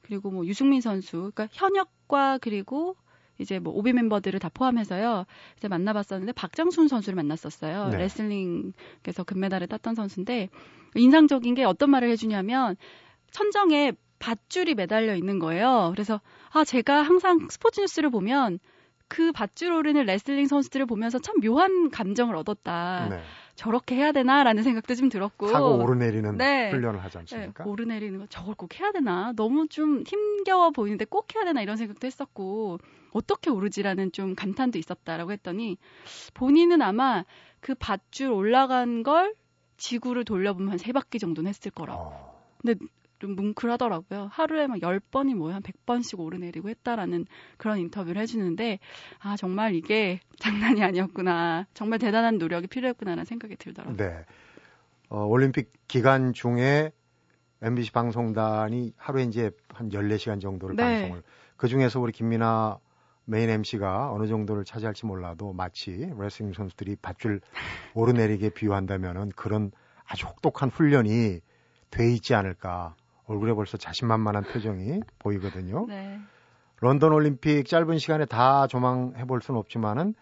그리고 0.03 0.31
뭐 0.31 0.47
유승민 0.47 0.81
선수, 0.81 1.31
그러니까 1.35 1.49
현역 1.53 1.91
과 2.15 2.39
그리고 2.41 2.95
이제 3.39 3.59
뭐 3.59 3.73
오비 3.75 3.93
멤버들을 3.93 4.39
다 4.39 4.49
포함해서요. 4.55 5.25
이제 5.57 5.67
만나봤었는데 5.67 6.33
박장순 6.33 6.87
선수를 6.87 7.17
만났었어요. 7.17 7.89
네. 7.89 7.99
레슬링에서 7.99 9.25
금메달을 9.27 9.67
땄던 9.67 9.97
선수인데 9.97 10.49
인상적인 10.95 11.55
게 11.55 11.65
어떤 11.65 11.91
말을 11.91 12.09
해주냐면 12.11 12.77
천정에 13.33 13.93
밧줄이 14.21 14.75
매달려 14.75 15.17
있는 15.17 15.41
거예요. 15.41 15.91
그래서 15.93 16.21
아 16.53 16.65
제가 16.65 17.03
항상 17.03 17.49
스포츠 17.51 17.81
뉴스를 17.81 18.11
보면 18.11 18.61
그 19.09 19.33
밧줄 19.33 19.73
오르는 19.73 20.05
레슬링 20.05 20.47
선수들을 20.47 20.87
보면서 20.87 21.19
참 21.19 21.41
묘한 21.41 21.91
감정을 21.91 22.37
얻었다. 22.37 23.09
네. 23.11 23.21
저렇게 23.55 23.95
해야 23.95 24.13
되나라는 24.13 24.63
생각도 24.63 24.95
좀 24.95 25.09
들었고 25.09 25.47
타고 25.53 25.77
오르내리는 25.83 26.37
네. 26.37 26.71
훈련을 26.71 27.03
하지 27.03 27.19
않습니까? 27.19 27.65
네, 27.65 27.71
오르내리는 27.71 28.19
거 28.19 28.27
저걸 28.27 28.55
꼭 28.57 28.79
해야 28.81 28.91
되나 28.93 29.33
너무 29.37 29.69
좀 29.69 30.03
힘겨워 30.07 30.71
보이는데 30.71 31.05
꼭 31.05 31.35
해야 31.35 31.45
되나 31.45 31.63
이런 31.63 31.77
생각도 31.77 32.07
했었고 32.07 32.79
어떻게 33.13 33.51
오르지라는 33.51 34.13
좀 34.13 34.35
감탄도 34.35 34.79
있었다라고 34.79 35.33
했더니 35.33 35.77
본인은 36.35 36.83
아마 36.83 37.25
그 37.61 37.75
밧줄 37.75 38.31
올라간 38.31 39.03
걸 39.05 39.35
지구를 39.77 40.25
돌려보면 40.25 40.71
한 40.71 40.79
세 40.79 40.93
바퀴 40.93 41.19
정도는 41.19 41.49
했을 41.49 41.71
거라고. 41.71 42.01
어. 42.01 42.45
근데 42.61 42.79
좀 43.25 43.37
뭉클하더라고요. 43.37 44.29
하루에 44.31 44.67
막 44.67 44.77
10번이 44.79 45.35
뭐야, 45.35 45.55
한 45.55 45.63
100번씩 45.63 46.21
오르내리고 46.21 46.69
했다라는 46.69 47.25
그런 47.57 47.79
인터뷰를 47.79 48.21
해주는데, 48.21 48.79
아, 49.19 49.35
정말 49.37 49.75
이게 49.75 50.21
장난이 50.39 50.83
아니었구나. 50.83 51.67
정말 51.73 51.99
대단한 51.99 52.37
노력이 52.37 52.67
필요했구나라는 52.67 53.25
생각이 53.25 53.57
들더라고요. 53.57 53.97
네. 53.97 54.25
어, 55.09 55.25
올림픽 55.25 55.71
기간 55.89 56.35
중에 56.35 56.93
MBC 57.63 57.93
방송단이 57.93 58.93
하루에 58.99 59.23
이제 59.23 59.51
한 59.71 59.89
14시간 59.89 60.39
정도를 60.39 60.77
네. 60.77 60.83
방송을, 60.83 61.23
그 61.57 61.67
중에서 61.69 62.01
우리 62.01 62.13
김민아 62.13 62.79
메인 63.25 63.49
MC가 63.49 64.13
어느 64.13 64.27
정도를 64.27 64.65
차지할지 64.67 65.07
몰라도 65.07 65.55
마치 65.55 66.13
레슬링 66.19 66.53
선수들이 66.53 66.97
밧줄 66.97 67.41
오르내리게 67.95 68.51
비유한다면은 68.51 69.31
그런 69.31 69.73
아주 70.05 70.27
혹독한 70.27 70.69
훈련이 70.69 71.41
돼 71.91 72.13
있지 72.13 72.35
않을까. 72.35 72.97
얼굴에 73.27 73.55
벌써 73.55 73.77
자신만만한 73.77 74.45
표정이 74.45 75.01
보이거든요. 75.19 75.87
네. 75.87 76.21
런던 76.81 77.13
올림픽 77.13 77.67
짧은 77.67 77.99
시간에 77.99 78.27
다 78.27 78.67
조망해 78.67 79.25
볼 79.25 79.41
수는 79.41 79.59
없지만은 79.59 80.15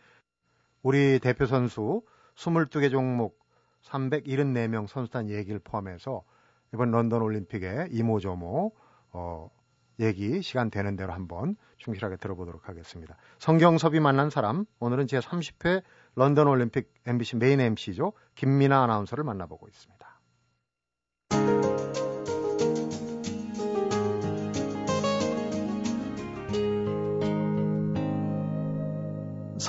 우리 0.83 1.19
대표 1.19 1.47
선수 1.47 2.03
22개 2.37 2.91
종목 2.91 3.39
374명 3.83 4.87
선수단 4.87 5.29
얘기를 5.29 5.59
포함해서 5.59 6.23
이번 6.73 6.91
런던 6.91 7.23
올림픽의 7.23 7.89
이모저모 7.91 8.73
어 9.13 9.51
얘기 10.01 10.41
시간 10.43 10.71
되는 10.71 10.97
대로 10.97 11.13
한번 11.13 11.57
충실하게 11.79 12.17
들어보도록 12.17 12.69
하겠습니다. 12.69 13.17
성경섭이 13.39 14.01
만난 14.01 14.31
사람 14.31 14.65
오늘은 14.81 15.07
제 15.07 15.19
30회 15.19 15.83
런던 16.15 16.49
올림픽 16.49 16.93
MBC 17.07 17.37
메인 17.37 17.61
MC죠. 17.61 18.13
김민아 18.35 18.83
아나운서를 18.85 19.25
만나보고 19.25 19.69
있습니다. 19.69 20.02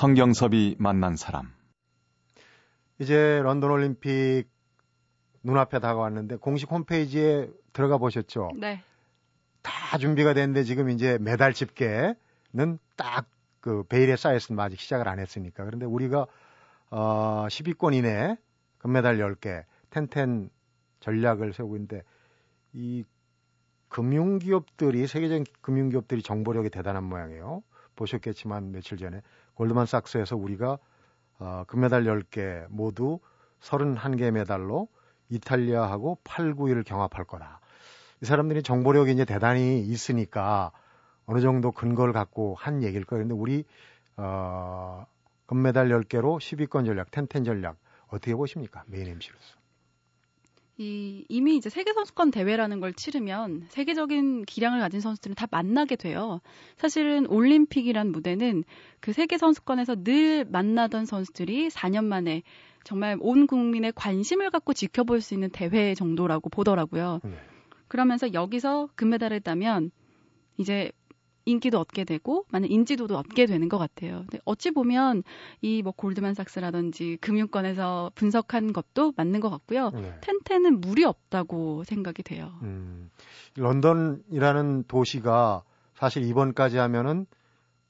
성경섭이 0.04 0.76
만난 0.78 1.16
사람 1.16 1.52
이제 2.98 3.40
런던 3.42 3.70
올림픽 3.70 4.44
눈앞에 5.42 5.78
다가왔는데 5.78 6.36
공식 6.36 6.70
홈페이지에 6.70 7.50
들어가 7.72 7.98
보셨죠? 7.98 8.50
네. 8.56 8.82
다 9.62 9.98
준비가 9.98 10.34
됐는데 10.34 10.64
지금 10.64 10.90
이제 10.90 11.18
메달 11.20 11.52
집계는 11.52 12.78
딱 12.96 13.26
그 13.64 13.82
베일에 13.84 14.14
쌓였으면 14.16 14.62
아직 14.62 14.78
시작을 14.78 15.08
안 15.08 15.18
했으니까. 15.18 15.64
그런데 15.64 15.86
우리가 15.86 16.26
어 16.90 17.46
10위권 17.48 17.94
이내 17.94 18.36
금메달 18.76 19.16
10개, 19.16 19.64
텐텐 19.88 20.50
전략을 21.00 21.54
세우고 21.54 21.76
있는데 21.76 22.02
이 22.74 23.04
금융기업들이 23.88 25.06
세계적인 25.06 25.46
금융기업들이 25.62 26.20
정보력이 26.20 26.68
대단한 26.68 27.04
모양이에요. 27.04 27.62
보셨겠지만 27.96 28.70
며칠 28.70 28.98
전에 28.98 29.22
골드만삭스에서 29.54 30.36
우리가 30.36 30.78
어, 31.38 31.64
금메달 31.66 32.04
10개 32.04 32.66
모두 32.68 33.20
31개 33.60 34.30
메달로 34.30 34.88
이탈리아하고 35.30 36.18
8, 36.24 36.54
9위를 36.54 36.84
경합할 36.84 37.24
거다. 37.24 37.60
이 38.22 38.26
사람들이 38.26 38.62
정보력이 38.62 39.12
이제 39.12 39.24
대단히 39.24 39.80
있으니까 39.80 40.72
어느 41.26 41.40
정도 41.40 41.72
근거를 41.72 42.12
갖고 42.12 42.54
한 42.54 42.82
얘기일 42.82 43.04
거예요. 43.04 43.24
근데 43.24 43.34
우리 43.34 43.64
어, 44.16 45.06
금메달 45.46 45.88
10개로 45.88 46.38
10위권 46.38 46.86
전략, 46.86 47.10
텐텐 47.10 47.44
전략 47.44 47.76
어떻게 48.08 48.34
보십니까? 48.34 48.84
메인 48.86 49.08
MC로서. 49.08 49.63
이 50.76 51.24
이미 51.28 51.56
이제 51.56 51.70
세계 51.70 51.92
선수권 51.92 52.32
대회라는 52.32 52.80
걸 52.80 52.92
치르면 52.92 53.66
세계적인 53.68 54.44
기량을 54.44 54.80
가진 54.80 55.00
선수들은 55.00 55.36
다 55.36 55.46
만나게 55.50 55.94
돼요. 55.94 56.40
사실은 56.76 57.26
올림픽이란 57.28 58.10
무대는 58.10 58.64
그 58.98 59.12
세계 59.12 59.38
선수권에서 59.38 60.02
늘 60.02 60.44
만나던 60.44 61.06
선수들이 61.06 61.68
4년 61.68 62.04
만에 62.06 62.42
정말 62.82 63.16
온 63.20 63.46
국민의 63.46 63.92
관심을 63.94 64.50
갖고 64.50 64.72
지켜볼 64.72 65.20
수 65.20 65.34
있는 65.34 65.48
대회 65.50 65.94
정도라고 65.94 66.50
보더라고요. 66.50 67.20
네. 67.22 67.30
그러면서 67.86 68.32
여기서 68.32 68.88
금메달을 68.96 69.40
따면 69.40 69.92
이제 70.58 70.90
인기도 71.46 71.78
얻게 71.78 72.04
되고 72.04 72.46
많은 72.50 72.70
인지도도 72.70 73.16
얻게 73.18 73.46
되는 73.46 73.68
것 73.68 73.76
같아요. 73.78 74.20
근데 74.20 74.38
어찌 74.44 74.70
보면 74.70 75.22
이 75.62 75.82
뭐 75.82 75.92
골드만삭스라든지 75.92 77.18
금융권에서 77.20 78.10
분석한 78.14 78.72
것도 78.72 79.12
맞는 79.16 79.40
것 79.40 79.50
같고요. 79.50 79.90
네. 79.90 80.14
텐텐은 80.22 80.80
무리 80.80 81.04
없다고 81.04 81.84
생각이 81.84 82.22
돼요. 82.22 82.52
음, 82.62 83.10
런던이라는 83.56 84.84
도시가 84.88 85.62
사실 85.94 86.22
이번까지 86.24 86.78
하면은 86.78 87.26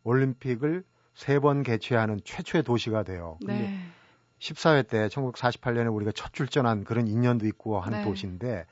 올림픽을 0.03 0.85
세 1.15 1.39
번 1.39 1.63
개최하는 1.63 2.21
최초의 2.25 2.65
도시가 2.65 3.05
돼요. 3.05 3.39
근데 3.41 3.59
네. 3.61 3.79
14회 4.41 4.89
때 4.89 5.07
1948년에 5.09 5.95
우리가 5.95 6.11
첫 6.13 6.33
출전한 6.33 6.83
그런 6.85 7.07
인연도 7.07 7.47
있고 7.47 7.79
하는 7.81 7.99
네. 7.99 8.05
도시인데 8.05 8.67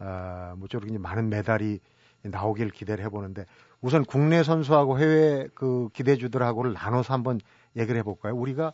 어, 0.00 0.54
모쪼록 0.58 0.88
이제 0.90 0.98
많은 0.98 1.28
메달이 1.30 1.80
나오길 2.22 2.70
기대를 2.70 3.04
해보는데 3.06 3.46
우선 3.80 4.04
국내 4.04 4.42
선수하고 4.42 4.98
해외 4.98 5.48
그 5.54 5.88
기대주들하고를 5.92 6.72
나눠서 6.72 7.14
한번 7.14 7.40
얘기를 7.76 7.98
해볼까요? 8.00 8.34
우리가 8.34 8.72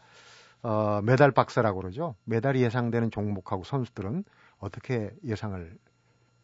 어, 0.63 1.01
메달 1.03 1.31
박스라고 1.31 1.81
그러죠. 1.81 2.15
메달이 2.25 2.63
예상되는 2.63 3.11
종목하고 3.11 3.65
선수들은 3.65 4.25
어떻게 4.59 5.11
예상을 5.25 5.79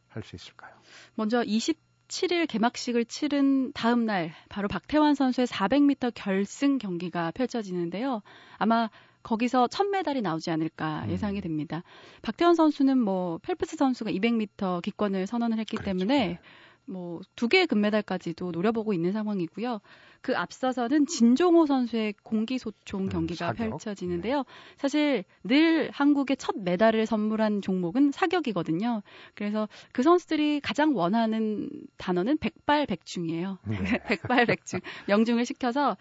할 0.09 0.23
수 0.25 0.37
있을까요? 0.37 0.73
먼저 1.15 1.43
20 1.45 1.79
17일 2.11 2.47
개막식을 2.49 3.05
치른 3.05 3.73
다음 3.73 4.05
날 4.05 4.33
바로 4.49 4.69
박태환 4.69 5.15
선수의 5.15 5.47
400m 5.47 6.13
결승 6.15 6.79
경기가 6.79 7.31
펼쳐지는데요. 7.31 8.23
아마 8.59 8.91
거기서 9.23 9.69
첫 9.69 9.87
메달이 9.87 10.23
나오지 10.23 10.51
않을까 10.51 11.05
음. 11.05 11.11
예상이 11.11 11.41
됩니다. 11.41 11.83
박태환 12.23 12.55
선수는 12.55 12.99
뭐 12.99 13.39
펠프스 13.39 13.77
선수가 13.77 14.11
200m 14.11 14.83
기권을 14.83 15.27
선언을 15.27 15.59
했기 15.59 15.77
그렇죠. 15.77 15.85
때문에 15.99 16.27
네. 16.27 16.41
뭐 16.87 17.21
두 17.37 17.49
개의 17.49 17.67
금메달까지도 17.67 18.51
노려보고 18.51 18.93
있는 18.93 19.13
상황이고요. 19.13 19.81
그 20.23 20.37
앞서서는 20.37 21.07
진종호 21.07 21.65
선수의 21.67 22.15
공기소총 22.23 23.05
음, 23.05 23.09
경기가 23.09 23.51
음, 23.53 23.55
펼쳐지는데요. 23.57 24.37
네. 24.39 24.45
사실 24.77 25.25
늘 25.45 25.91
한국의 25.93 26.37
첫 26.37 26.57
메달을 26.59 27.07
선물한 27.07 27.63
종목은 27.63 28.13
사격이거든요. 28.13 29.03
그래서 29.35 29.69
그 29.93 30.03
선수들이 30.03 30.61
가장 30.61 30.95
원하는 30.95 31.71
단어는 31.97 32.39
백발백중이에요. 32.39 33.59
네. 33.67 33.77
백발백중 34.07 34.81
명중을 35.09 35.45
시켜서 35.47 35.97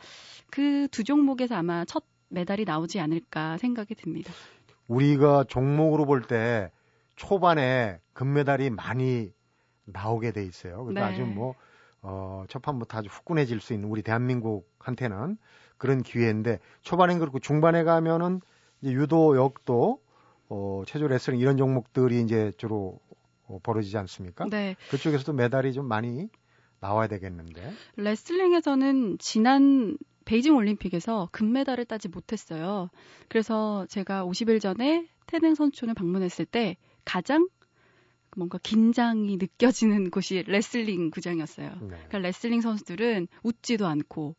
그 0.50 0.88
두 0.92 1.04
종목에서 1.04 1.56
아마 1.56 1.86
첫 1.86 2.04
메달이 2.30 2.66
나오지 2.66 3.00
않을까 3.00 3.58
생각이 3.58 3.96
듭니다. 3.96 4.34
우리가 4.88 5.46
종목으로 5.48 6.06
볼 6.06 6.22
때 6.28 6.72
초반에 7.16 8.00
금메달이 8.14 8.70
많이 8.72 9.32
나오게 9.94 10.32
돼 10.32 10.44
있어요. 10.44 10.84
그래서 10.86 11.00
네. 11.00 11.14
아주 11.14 11.26
뭐, 11.26 11.56
어, 12.02 12.46
첫 12.48 12.62
판부터 12.62 13.00
아주 13.00 13.10
후끈해질 13.10 13.60
수 13.62 13.74
있는 13.74 13.90
우리 13.90 14.02
대한민국한테는 14.02 15.38
그런 15.78 16.04
기회인데 16.04 16.60
초반엔 16.82 17.20
그렇고 17.20 17.40
중반에 17.40 17.84
가면은 17.84 18.42
이제 18.82 18.92
유도, 18.92 19.36
역도, 19.36 20.02
어, 20.50 20.84
체조 20.88 21.08
레슬링 21.08 21.40
이런 21.40 21.58
종목들이 21.58 22.22
이제 22.22 22.52
주로 22.58 23.00
어, 23.48 23.60
벌어지지 23.64 23.98
않습니까? 23.98 24.46
네. 24.50 24.76
그쪽에서도 24.92 25.34
메달이 25.34 25.74
좀 25.74 25.88
많이 25.88 26.30
나와야 26.80 27.08
되겠는데. 27.08 27.72
레슬링에서는 27.98 29.18
지난 29.20 29.98
베이징 30.26 30.56
올림픽에서 30.56 31.30
금메달을 31.32 31.86
따지 31.86 32.08
못했어요. 32.08 32.90
그래서 33.28 33.86
제가 33.90 34.26
50일 34.26 34.62
전에 34.62 35.08
태릉 35.26 35.56
선촌을 35.56 35.96
방문했을 35.96 36.46
때 36.46 36.78
가장 37.04 37.48
뭔가 38.36 38.58
긴장이 38.62 39.38
느껴지는 39.38 40.10
곳이 40.10 40.44
레슬링 40.48 41.12
구장이었어요. 41.12 41.70
네. 41.82 41.88
그러니까 41.88 42.20
레슬링 42.20 42.62
선수들은 42.62 43.28
웃지도 43.44 43.88
않고 43.88 44.36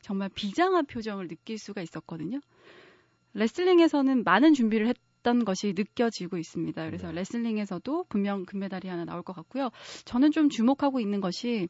정말 0.00 0.28
비장한 0.34 0.86
표정을 0.86 1.28
느낄 1.28 1.58
수가 1.58 1.80
있었거든요. 1.82 2.40
레슬링에서는 3.34 4.24
많은 4.24 4.54
준비를 4.54 4.88
했던 4.88 5.44
것이 5.44 5.74
느껴지고 5.76 6.38
있습니다. 6.38 6.84
그래서 6.86 7.08
네. 7.08 7.14
레슬링에서도 7.14 8.04
분명 8.08 8.44
금메달이 8.44 8.88
하나 8.88 9.04
나올 9.04 9.22
것 9.22 9.32
같고요. 9.34 9.70
저는 10.04 10.32
좀 10.32 10.48
주목하고 10.48 11.00
있는 11.00 11.20
것이 11.20 11.68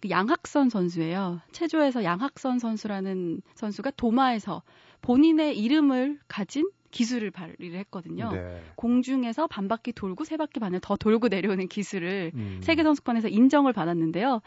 그 0.00 0.10
양학선 0.10 0.68
선수예요. 0.68 1.40
체조에서 1.52 2.04
양학선 2.04 2.58
선수라는 2.58 3.42
선수가 3.54 3.92
도마에서 3.92 4.62
본인의 5.02 5.58
이름을 5.58 6.18
가진 6.28 6.68
기술을 6.94 7.32
발휘를 7.32 7.76
했거든요. 7.80 8.30
네. 8.30 8.62
공중에서 8.76 9.48
반 9.48 9.66
바퀴 9.66 9.92
돌고 9.92 10.24
세 10.24 10.36
바퀴 10.36 10.60
반을 10.60 10.78
더 10.80 10.96
돌고 10.96 11.26
내려오는 11.26 11.66
기술을 11.66 12.30
음. 12.34 12.60
세계 12.62 12.84
선수권에서 12.84 13.26
인정을 13.28 13.72
받았는데요. 13.72 14.40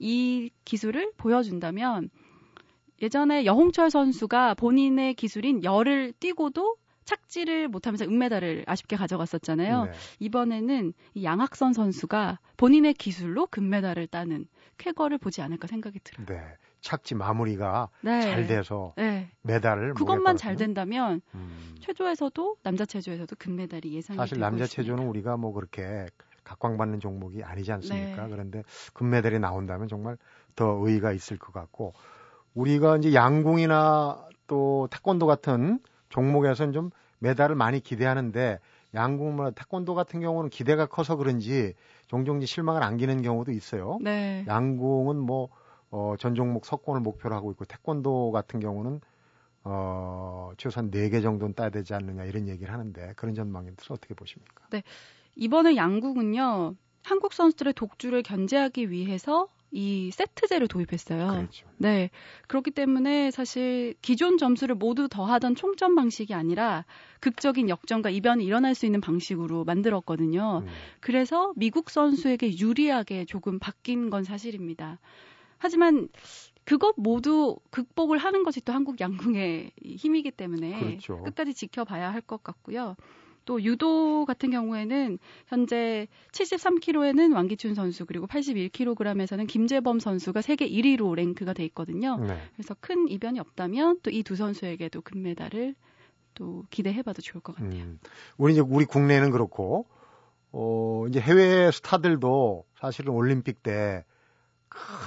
이 0.00 0.50
기술을 0.64 1.12
보여준다면 1.16 2.10
예전에 3.00 3.44
여홍철 3.44 3.90
선수가 3.90 4.54
본인의 4.54 5.14
기술인 5.14 5.62
열을 5.62 6.12
뛰고도 6.18 6.76
착지를 7.04 7.68
못하면서 7.68 8.04
은메달을 8.04 8.64
아쉽게 8.66 8.96
가져갔었잖아요. 8.96 9.84
네. 9.84 9.92
이번에는 10.18 10.92
이 11.14 11.24
양학선 11.24 11.72
선수가 11.72 12.40
본인의 12.56 12.94
기술로 12.94 13.46
금메달을 13.46 14.08
따는 14.08 14.46
쾌거를 14.78 15.18
보지 15.18 15.40
않을까 15.40 15.68
생각이 15.68 16.00
들어요. 16.02 16.26
네. 16.26 16.56
착지 16.82 17.14
마무리가 17.14 17.88
네. 18.02 18.20
잘 18.20 18.46
돼서 18.46 18.92
네. 18.96 19.30
메달을 19.42 19.94
그것만 19.94 20.36
잘 20.36 20.56
된다면 20.56 21.22
음. 21.34 21.74
체조에서도 21.80 22.56
남자 22.62 22.84
체조에서도 22.84 23.34
금메달이 23.38 23.92
예상이 23.94 24.16
사실 24.16 24.38
남자 24.38 24.64
있습니다. 24.64 24.82
체조는 24.82 25.08
우리가 25.08 25.36
뭐 25.36 25.52
그렇게 25.52 26.06
각광받는 26.44 27.00
종목이 27.00 27.42
아니지 27.42 27.72
않습니까? 27.72 28.24
네. 28.24 28.30
그런데 28.30 28.62
금메달이 28.92 29.38
나온다면 29.38 29.88
정말 29.88 30.18
더 30.56 30.78
의의가 30.82 31.12
있을 31.12 31.38
것 31.38 31.52
같고 31.52 31.94
우리가 32.54 32.98
이제 32.98 33.14
양궁이나 33.14 34.28
또 34.48 34.88
태권도 34.90 35.26
같은 35.26 35.78
종목에서는 36.10 36.72
좀 36.72 36.90
메달을 37.20 37.54
많이 37.54 37.80
기대하는데 37.80 38.58
양궁, 38.94 39.36
뭐 39.36 39.50
태권도 39.52 39.94
같은 39.94 40.20
경우는 40.20 40.50
기대가 40.50 40.86
커서 40.86 41.16
그런지 41.16 41.74
종종 42.08 42.44
실망을 42.44 42.82
안기는 42.82 43.22
경우도 43.22 43.52
있어요. 43.52 43.98
네. 44.02 44.44
양궁은 44.48 45.16
뭐 45.16 45.48
어, 45.92 46.14
전 46.18 46.34
종목 46.34 46.64
석권을 46.64 47.02
목표로 47.02 47.34
하고 47.34 47.52
있고 47.52 47.66
태권도 47.66 48.32
같은 48.32 48.60
경우는 48.60 49.00
어, 49.64 50.52
최소한 50.56 50.90
4개 50.90 51.22
정도는 51.22 51.54
따야 51.54 51.68
되지 51.68 51.94
않느냐 51.94 52.24
이런 52.24 52.48
얘기를 52.48 52.72
하는데 52.72 53.12
그런 53.14 53.34
대해서 53.76 53.94
어떻게 53.94 54.14
보십니까? 54.14 54.66
네. 54.70 54.82
이번에 55.36 55.76
양국은요. 55.76 56.74
한국 57.04 57.32
선수들의 57.32 57.74
독주를 57.74 58.22
견제하기 58.22 58.90
위해서 58.90 59.48
이 59.70 60.10
세트제를 60.12 60.68
도입했어요. 60.68 61.28
그렇죠. 61.28 61.66
네. 61.76 62.10
그렇기 62.46 62.70
때문에 62.70 63.30
사실 63.30 63.94
기존 64.00 64.38
점수를 64.38 64.74
모두 64.74 65.08
더하던 65.08 65.56
총점 65.56 65.94
방식이 65.94 66.32
아니라 66.32 66.84
극적인 67.20 67.68
역전과 67.68 68.10
이변이 68.10 68.44
일어날 68.44 68.74
수 68.74 68.86
있는 68.86 69.00
방식으로 69.00 69.64
만들었거든요. 69.64 70.62
음. 70.64 70.68
그래서 71.00 71.52
미국 71.56 71.90
선수에게 71.90 72.58
유리하게 72.58 73.24
조금 73.26 73.58
바뀐 73.58 74.10
건 74.10 74.24
사실입니다. 74.24 74.98
하지만 75.62 76.08
그것 76.64 76.94
모두 76.96 77.56
극복을 77.70 78.18
하는 78.18 78.42
것이 78.44 78.60
또 78.60 78.72
한국 78.72 79.00
양궁의 79.00 79.72
힘이기 79.82 80.30
때문에 80.32 80.78
그렇죠. 80.78 81.22
끝까지 81.22 81.54
지켜봐야 81.54 82.12
할 82.12 82.20
것 82.22 82.42
같고요. 82.42 82.96
또 83.44 83.60
유도 83.64 84.24
같은 84.24 84.50
경우에는 84.52 85.18
현재 85.48 86.06
73kg에는 86.32 87.34
왕기춘 87.34 87.74
선수 87.74 88.06
그리고 88.06 88.26
81kg에서는 88.28 89.48
김재범 89.48 89.98
선수가 89.98 90.42
세계 90.42 90.68
1위로 90.68 91.14
랭크가 91.16 91.52
돼 91.52 91.64
있거든요. 91.66 92.18
네. 92.18 92.38
그래서 92.54 92.76
큰 92.80 93.08
이변이 93.08 93.40
없다면 93.40 93.98
또 94.02 94.10
이 94.12 94.22
두 94.22 94.36
선수에게도 94.36 95.00
금메달을 95.02 95.74
또 96.34 96.64
기대해봐도 96.70 97.20
좋을 97.22 97.42
것 97.42 97.56
같아요. 97.56 97.82
음, 97.82 97.98
우리 98.38 98.52
이제 98.52 98.60
우리 98.60 98.84
국내는 98.84 99.30
그렇고 99.32 99.86
어 100.52 101.06
이제 101.08 101.20
해외 101.20 101.70
스타들도 101.72 102.64
사실은 102.78 103.12
올림픽 103.12 103.62
때 103.64 104.04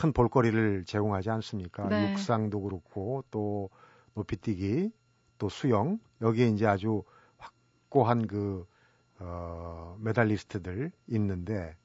큰 0.01 0.13
볼거리를 0.13 0.85
제공하지 0.85 1.29
않습니까? 1.29 1.87
네. 1.89 2.11
육상도 2.11 2.61
그렇고 2.61 3.23
또 3.31 3.69
높이뛰기 4.13 4.91
또 5.37 5.49
수영 5.49 5.99
여기에 6.21 6.47
이제 6.49 6.65
아주 6.65 7.03
확고한 7.37 8.27
그 8.27 8.65
어, 9.19 9.97
메달리스트들 9.99 10.91
있는데 11.07 11.75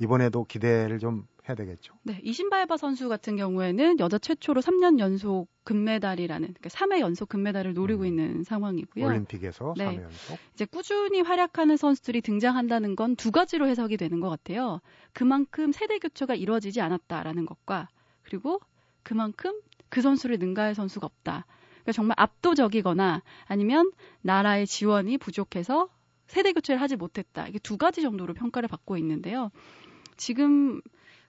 이번에도 0.00 0.44
기대를 0.44 0.98
좀 0.98 1.26
해야 1.48 1.54
되겠죠. 1.54 1.94
네, 2.02 2.20
이신바에바 2.22 2.76
선수 2.76 3.08
같은 3.08 3.36
경우에는 3.36 4.00
여자 4.00 4.18
최초로 4.18 4.60
3년 4.60 4.98
연속 4.98 5.48
금메달이라는 5.64 6.54
그러니까 6.54 6.68
3회 6.68 7.00
연속 7.00 7.28
금메달을 7.28 7.74
노리고 7.74 8.02
음. 8.02 8.06
있는 8.06 8.44
상황이고요. 8.44 9.06
올림픽에서 9.06 9.74
네. 9.76 9.86
3회 9.86 10.02
연속. 10.02 10.38
이제 10.54 10.64
꾸준히 10.64 11.20
활약하는 11.20 11.76
선수들이 11.76 12.20
등장한다는 12.22 12.94
건 12.96 13.14
두 13.16 13.30
가지로 13.30 13.66
해석이 13.66 13.96
되는 13.96 14.20
것 14.20 14.28
같아요. 14.28 14.80
그만큼 15.12 15.72
세대 15.72 15.98
교체가 15.98 16.34
이루어지지 16.34 16.80
않았다라는 16.80 17.46
것과 17.46 17.88
그리고 18.22 18.60
그만큼 19.02 19.60
그 19.88 20.00
선수를 20.02 20.38
능가할 20.38 20.74
선수가 20.74 21.06
없다. 21.06 21.46
그러니까 21.82 21.92
정말 21.92 22.14
압도적이거나 22.18 23.22
아니면 23.46 23.92
나라의 24.22 24.66
지원이 24.66 25.18
부족해서 25.18 25.88
세대 26.26 26.52
교체를 26.52 26.80
하지 26.80 26.96
못했다. 26.96 27.46
이게 27.46 27.58
두 27.60 27.76
가지 27.76 28.02
정도로 28.02 28.34
평가를 28.34 28.68
받고 28.68 28.96
있는데요. 28.98 29.50
지금 30.16 30.80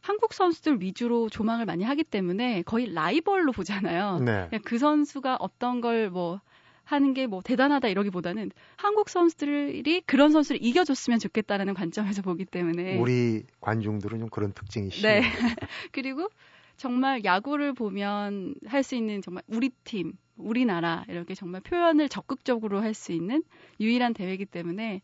한국 0.01 0.33
선수들 0.33 0.81
위주로 0.81 1.29
조망을 1.29 1.65
많이 1.65 1.83
하기 1.83 2.03
때문에 2.03 2.62
거의 2.63 2.93
라이벌로 2.93 3.51
보잖아요. 3.51 4.19
네. 4.19 4.49
그 4.63 4.77
선수가 4.77 5.38
어떤 5.39 5.81
걸 5.81 6.10
뭐 6.12 6.39
하는 6.86 7.13
게 7.13 7.27
뭐 7.27 7.41
대단하다 7.41 7.89
이러기보다는 7.89 8.49
한국 8.77 9.10
선수들이 9.10 10.03
그런 10.05 10.31
선수를 10.31 10.63
이겨줬으면 10.63 11.19
좋겠다라는 11.19 11.73
관점에서 11.73 12.21
보기 12.21 12.45
때문에 12.45 12.97
우리 12.97 13.43
관중들은 13.60 14.19
좀 14.19 14.29
그런 14.29 14.53
특징이 14.53 14.89
심해요. 14.89 15.21
네. 15.21 15.27
그리고 15.91 16.29
정말 16.77 17.25
야구를 17.25 17.73
보면 17.73 18.55
할 18.67 18.83
수 18.83 18.95
있는 18.95 19.21
정말 19.21 19.43
우리 19.47 19.69
팀, 19.83 20.13
우리나라 20.38 21.03
이렇게 21.10 21.33
정말 21.36 21.60
표현을 21.62 22.07
적극적으로 22.07 22.79
할 22.81 22.93
수 22.93 23.12
있는 23.12 23.43
유일한 23.81 24.13
대회이기 24.13 24.45
때문에 24.45 25.01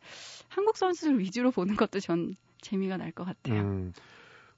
한국 0.47 0.77
선수들 0.77 1.19
위주로 1.19 1.51
보는 1.51 1.75
것도 1.75 1.99
전 1.99 2.36
재미가 2.62 2.95
날 2.97 3.12
것 3.12 3.25
같아요. 3.25 3.62
음, 3.62 3.93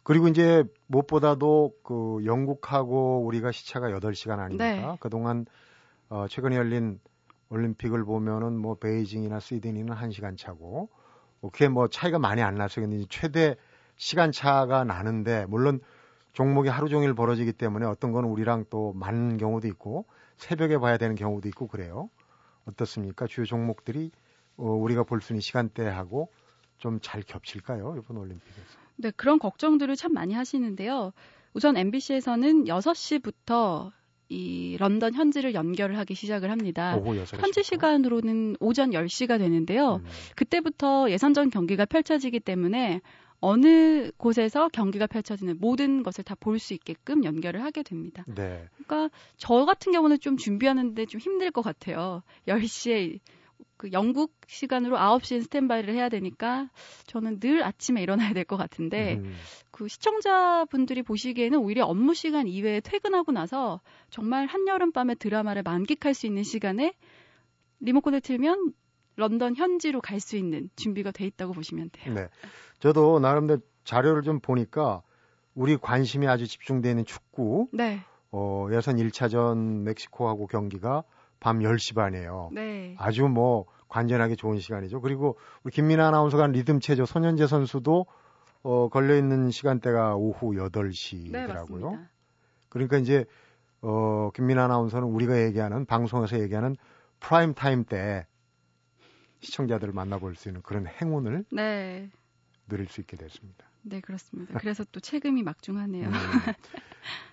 그리고 0.05 0.27
이제 0.27 0.63
무엇보다도 0.87 1.73
그 1.83 2.21
영국하고 2.25 3.25
우리가 3.25 3.51
시차가 3.51 3.89
8시간 3.89 4.39
아닙니까? 4.39 4.65
네. 4.91 4.97
그동안 4.99 5.45
어, 6.09 6.27
최근에 6.29 6.55
열린 6.55 6.99
올림픽을 7.49 8.05
보면은 8.05 8.55
뭐 8.57 8.75
베이징이나 8.75 9.39
시드니는 9.39 9.95
1시간 9.95 10.37
차고 10.37 10.89
뭐 11.41 11.51
그게 11.51 11.67
뭐 11.69 11.87
차이가 11.87 12.19
많이 12.19 12.43
안 12.43 12.55
났어요. 12.55 12.87
근데 12.87 13.03
최대 13.09 13.55
시간 13.97 14.31
차가 14.31 14.83
나는데 14.83 15.47
물론 15.47 15.79
종목이 16.33 16.69
하루 16.69 16.87
종일 16.89 17.15
벌어지기 17.15 17.53
때문에 17.53 17.85
어떤 17.87 18.11
건 18.11 18.25
우리랑 18.25 18.65
또 18.69 18.93
맞는 18.93 19.37
경우도 19.37 19.67
있고 19.69 20.05
새벽에 20.37 20.77
봐야 20.77 20.97
되는 20.97 21.15
경우도 21.15 21.47
있고 21.49 21.67
그래요. 21.67 22.09
어떻습니까? 22.67 23.25
주요 23.27 23.45
종목들이 23.45 24.11
어, 24.57 24.65
우리가 24.69 25.03
볼 25.03 25.19
수 25.21 25.33
있는 25.33 25.41
시간대하고 25.41 26.29
좀 26.77 26.99
잘 27.01 27.23
겹칠까요? 27.23 27.95
이번 27.97 28.17
올림픽에서. 28.17 28.84
네, 28.97 29.11
그런 29.15 29.39
걱정들을 29.39 29.95
참 29.95 30.13
많이 30.13 30.33
하시는데요. 30.33 31.11
우선 31.53 31.77
MBC에서는 31.77 32.65
6시부터 32.65 33.91
이 34.27 34.75
런던 34.79 35.13
현지를 35.13 35.53
연결을 35.53 35.97
하기 35.99 36.15
시작을 36.15 36.49
합니다. 36.49 36.95
오후 36.97 37.13
6시. 37.15 37.39
현지 37.39 37.63
시간으로는 37.63 38.55
오전 38.59 38.89
10시가 38.91 39.37
되는데요. 39.37 40.01
음. 40.03 40.05
그때부터 40.35 41.11
예선전 41.11 41.51
경기가 41.51 41.85
펼쳐지기 41.85 42.39
때문에 42.39 43.01
어느 43.39 44.09
곳에서 44.17 44.69
경기가 44.69 45.05
펼쳐지는 45.05 45.57
모든 45.59 46.01
것을 46.01 46.23
다 46.23 46.33
볼 46.35 46.57
수 46.57 46.73
있게끔 46.73 47.23
연결을 47.23 47.61
하게 47.63 47.83
됩니다. 47.83 48.23
네. 48.27 48.67
그러니까 48.73 49.15
저 49.37 49.65
같은 49.65 49.91
경우는 49.91 50.19
좀 50.19 50.37
준비하는데 50.37 51.05
좀 51.05 51.19
힘들 51.21 51.51
것 51.51 51.61
같아요. 51.61 52.23
10시에 52.47 53.19
그 53.77 53.91
영국 53.91 54.33
시간으로 54.47 54.97
9시에 54.97 55.41
스탠바이를 55.43 55.93
해야 55.93 56.09
되니까 56.09 56.69
저는 57.07 57.39
늘 57.39 57.63
아침에 57.63 58.01
일어나야 58.01 58.33
될 58.33 58.45
것 58.45 58.57
같은데 58.57 59.15
음. 59.15 59.35
그 59.71 59.87
시청자분들이 59.87 61.03
보시기에는 61.03 61.59
오히려 61.59 61.85
업무 61.85 62.13
시간 62.13 62.47
이외에 62.47 62.79
퇴근하고 62.79 63.31
나서 63.31 63.81
정말 64.09 64.45
한여름 64.45 64.91
밤에 64.91 65.15
드라마를 65.15 65.63
만끽할 65.63 66.13
수 66.13 66.25
있는 66.27 66.43
시간에 66.43 66.93
리모컨을 67.79 68.21
틀면 68.21 68.73
런던 69.17 69.55
현지로 69.55 70.01
갈 70.01 70.19
수 70.19 70.35
있는 70.37 70.69
준비가 70.75 71.11
돼 71.11 71.25
있다고 71.25 71.53
보시면 71.53 71.89
돼요. 71.91 72.13
네. 72.13 72.27
저도 72.79 73.19
나름대로 73.19 73.61
자료를 73.83 74.23
좀 74.23 74.39
보니까 74.39 75.01
우리 75.53 75.77
관심이 75.77 76.27
아주 76.27 76.47
집중되어 76.47 76.91
있는 76.91 77.05
축구 77.05 77.67
네. 77.71 77.99
어, 78.31 78.67
예선 78.71 78.97
1차전 78.97 79.83
멕시코하고 79.83 80.47
경기가 80.47 81.03
밤 81.45 81.59
10시 81.59 81.93
반이에요. 81.93 82.49
네. 82.53 82.95
아주 82.97 83.27
뭐 83.27 83.67
관전하기 83.87 84.35
좋은 84.35 84.57
시간이죠. 84.57 84.99
그리고 84.99 85.37
우리 85.63 85.71
김민아 85.71 86.07
아나운서가 86.07 86.45
한 86.45 86.53
리듬 86.53 86.79
체조 86.79 87.05
손연재 87.05 87.45
선수도 87.45 88.07
어, 88.63 88.89
걸려 88.89 89.15
있는 89.15 89.51
시간대가 89.51 90.15
오후 90.15 90.53
8시더라고요. 90.53 91.91
네. 91.91 91.99
그러니까 92.69 92.97
이제 92.97 93.25
어, 93.81 94.31
김민아 94.33 94.63
아나운서는 94.63 95.07
우리가 95.07 95.39
얘기하는 95.43 95.85
방송에서 95.85 96.39
얘기하는 96.39 96.77
프라임 97.19 97.53
타임 97.53 97.83
때 97.83 98.25
시청자들을 99.41 99.93
만나볼 99.93 100.35
수 100.35 100.49
있는 100.49 100.63
그런 100.63 100.87
행운을 100.87 101.45
네. 101.51 102.09
누릴 102.67 102.87
수 102.87 103.01
있게 103.01 103.17
됐습니다. 103.17 103.65
네, 103.83 104.01
그렇습니다. 104.01 104.57
그래서 104.57 104.83
또 104.91 104.99
책임이 104.99 105.43
막중하네요. 105.43 106.07
음. 106.07 106.11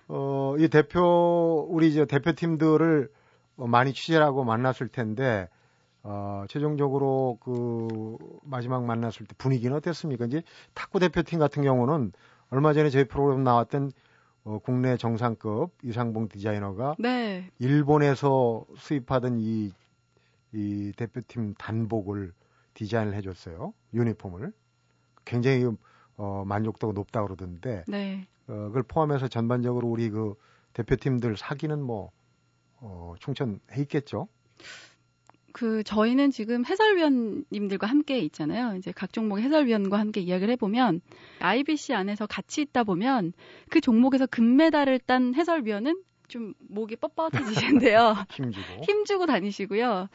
어, 0.07 0.55
이 0.59 0.67
대표 0.67 1.67
우리 1.71 1.87
이제 1.89 2.05
대표팀들을 2.05 3.09
어, 3.09 3.22
많이 3.55 3.93
취재하고 3.93 4.43
만났을 4.43 4.87
텐데 4.87 5.47
어, 6.03 6.43
최종적으로 6.49 7.37
그 7.41 8.17
마지막 8.43 8.83
만났을 8.83 9.25
때 9.25 9.33
분위기는 9.37 9.75
어땠습니까? 9.75 10.25
이제 10.25 10.43
탁구 10.73 10.99
대표팀 10.99 11.39
같은 11.39 11.63
경우는 11.63 12.11
얼마 12.49 12.73
전에 12.73 12.89
저희 12.89 13.05
프로그램 13.05 13.43
나왔던 13.43 13.91
어, 14.43 14.59
국내 14.59 14.97
정상급 14.97 15.71
이상봉 15.83 16.27
디자이너가 16.27 16.95
네. 16.99 17.49
일본에서 17.59 18.65
수입하던 18.75 19.39
이, 19.39 19.71
이 20.51 20.91
대표팀 20.97 21.53
단복을 21.55 22.33
디자인을 22.73 23.13
해줬어요. 23.15 23.73
유니폼을. 23.93 24.51
굉장히 25.23 25.65
어, 26.17 26.43
만족도가 26.45 26.93
높다고 26.93 27.27
그러던데 27.27 27.85
네. 27.87 28.27
어, 28.47 28.53
그걸 28.67 28.83
포함해서 28.83 29.29
전반적으로 29.29 29.87
우리 29.87 30.09
그 30.09 30.35
대표팀들 30.73 31.37
사기는 31.37 31.81
뭐 31.81 32.11
어, 32.83 33.15
충천해 33.19 33.57
있겠죠. 33.79 34.27
그 35.53 35.83
저희는 35.83 36.31
지금 36.31 36.65
해설위원님들과 36.65 37.87
함께 37.87 38.19
있잖아요. 38.19 38.75
이제 38.75 38.91
각 38.91 39.13
종목 39.13 39.39
해설위원과 39.39 39.99
함께 39.99 40.19
이야기를 40.19 40.51
해보면 40.53 41.01
IBC 41.39 41.93
안에서 41.93 42.25
같이 42.25 42.61
있다 42.61 42.83
보면 42.83 43.33
그 43.69 43.79
종목에서 43.79 44.25
금메달을 44.25 44.99
딴 44.99 45.33
해설위원은 45.35 46.01
좀 46.27 46.53
목이 46.59 46.95
뻣뻣해지시는데요. 46.95 48.25
힘주고. 48.33 48.83
힘주고 48.83 49.25
다니시고요. 49.27 50.09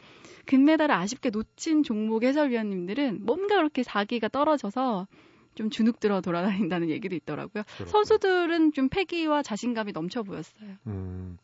금메달을 0.45 0.93
아쉽게 0.93 1.29
놓친 1.29 1.83
종목 1.83 2.23
해설위원님들은 2.23 3.25
뭔가 3.25 3.55
그렇게 3.55 3.83
사기가 3.83 4.27
떨어져서 4.27 5.07
좀 5.55 5.69
주눅 5.69 5.99
들어 5.99 6.21
돌아다닌다는 6.21 6.89
얘기도 6.89 7.15
있더라고요. 7.15 7.63
그렇군요. 7.63 7.89
선수들은 7.89 8.73
좀 8.73 8.89
패기와 8.89 9.41
자신감이 9.41 9.93
넘쳐 9.93 10.23
보였어요. 10.23 10.75
음, 10.87 11.37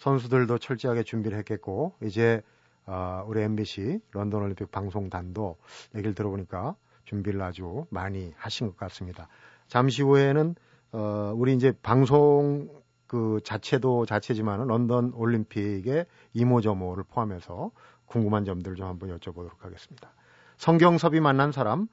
선수들도 0.00 0.58
철저하게 0.58 1.02
준비를 1.02 1.38
했겠고 1.38 1.94
이제 2.02 2.42
어, 2.86 3.22
우리 3.26 3.42
MBC 3.42 4.00
런던 4.12 4.42
올림픽 4.42 4.70
방송단도 4.70 5.56
얘기를 5.94 6.14
들어보니까 6.14 6.74
준비를 7.04 7.40
아주 7.42 7.86
많이 7.90 8.32
하신 8.36 8.68
것 8.68 8.76
같습니다. 8.78 9.28
잠시 9.68 10.02
후에는 10.02 10.54
어, 10.92 11.32
우리 11.36 11.54
이제 11.54 11.72
방송 11.82 12.68
그 13.06 13.40
자체도 13.44 14.06
자체지만은 14.06 14.68
런던 14.68 15.12
올림픽의 15.14 16.06
이모저모를 16.32 17.04
포함해서 17.04 17.70
궁금한 18.06 18.44
점들 18.44 18.76
좀 18.76 18.86
한번 18.86 19.16
여쭤보도록 19.18 19.60
하겠습니다. 19.60 20.12
성경섭이 20.56 21.20
만난 21.20 21.52
사람 21.52 21.88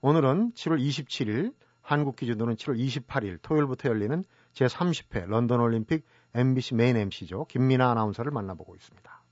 오늘은 0.00 0.52
7월 0.54 0.80
27일 0.80 1.54
한국 1.80 2.16
기준으로는 2.16 2.56
7월 2.56 2.78
28일 2.78 3.38
토요일부터 3.42 3.88
열리는 3.88 4.24
제30회 4.54 5.26
런던 5.26 5.60
올림픽 5.60 6.04
MBC 6.34 6.74
메인 6.74 6.96
MC죠. 6.96 7.44
김민아 7.46 7.90
아나운서를 7.90 8.32
만나보고 8.32 8.74
있습니다. 8.74 9.22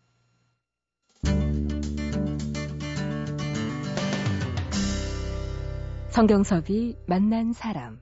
성경섭이 6.09 6.97
만난 7.07 7.53
사람. 7.53 8.01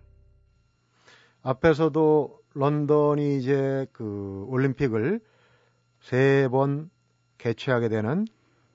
앞에서도 1.42 2.38
런던이 2.54 3.38
이제 3.38 3.86
그 3.92 4.44
올림픽을 4.48 5.20
세 6.00 6.48
번 6.50 6.90
개최하게 7.38 7.88
되는 7.88 8.26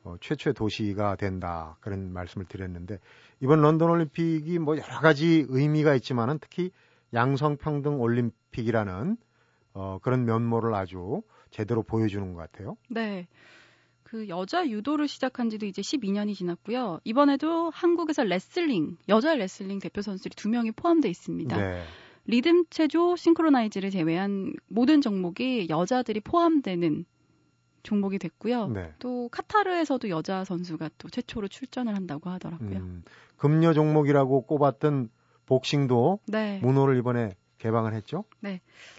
어, 0.03 0.15
최초의 0.19 0.53
도시가 0.53 1.15
된다 1.15 1.77
그런 1.81 2.11
말씀을 2.11 2.45
드렸는데 2.45 2.99
이번 3.39 3.61
런던 3.61 3.89
올림픽이 3.89 4.59
뭐 4.59 4.77
여러 4.77 4.99
가지 4.99 5.45
의미가 5.49 5.95
있지만은 5.95 6.39
특히 6.39 6.71
양성평등 7.13 7.99
올림픽이라는 8.01 9.17
어, 9.73 9.99
그런 10.01 10.25
면모를 10.25 10.73
아주 10.73 11.21
제대로 11.51 11.83
보여주는 11.83 12.33
것 12.33 12.39
같아요. 12.39 12.77
네. 12.89 13.27
그 14.03 14.27
여자 14.29 14.67
유도를 14.67 15.07
시작한 15.07 15.49
지도 15.49 15.65
이제 15.65 15.81
12년이 15.81 16.35
지났고요. 16.35 16.99
이번에도 17.03 17.71
한국에서 17.71 18.23
레슬링, 18.23 18.97
여자 19.09 19.33
레슬링 19.33 19.79
대표 19.79 20.01
선수들이 20.01 20.35
두 20.35 20.49
명이 20.49 20.71
포함되어 20.73 21.09
있습니다. 21.09 21.57
네. 21.57 21.83
리듬 22.25 22.65
체조, 22.69 23.15
싱크로나이즈를 23.15 23.89
제외한 23.89 24.53
모든 24.67 25.01
종목이 25.01 25.67
여자들이 25.69 26.21
포함되는 26.21 27.05
종목이 27.81 28.17
됐고요. 28.17 28.67
네. 28.67 28.93
또 28.99 29.29
카타르에서도 29.29 30.07
여자 30.09 30.45
선수가 30.45 30.91
또 30.97 31.09
최초로 31.09 31.49
출전을 31.49 31.95
한다고 31.95 32.29
하더라고요. 32.29 32.77
음, 32.77 33.03
금요 33.35 33.73
종목이라고 33.73 34.45
꼽았던 34.45 35.09
복싱도 35.45 36.19
네. 36.27 36.59
문호를 36.61 36.97
이번에 36.97 37.35
개방을 37.63 37.93
했죠. 37.93 38.25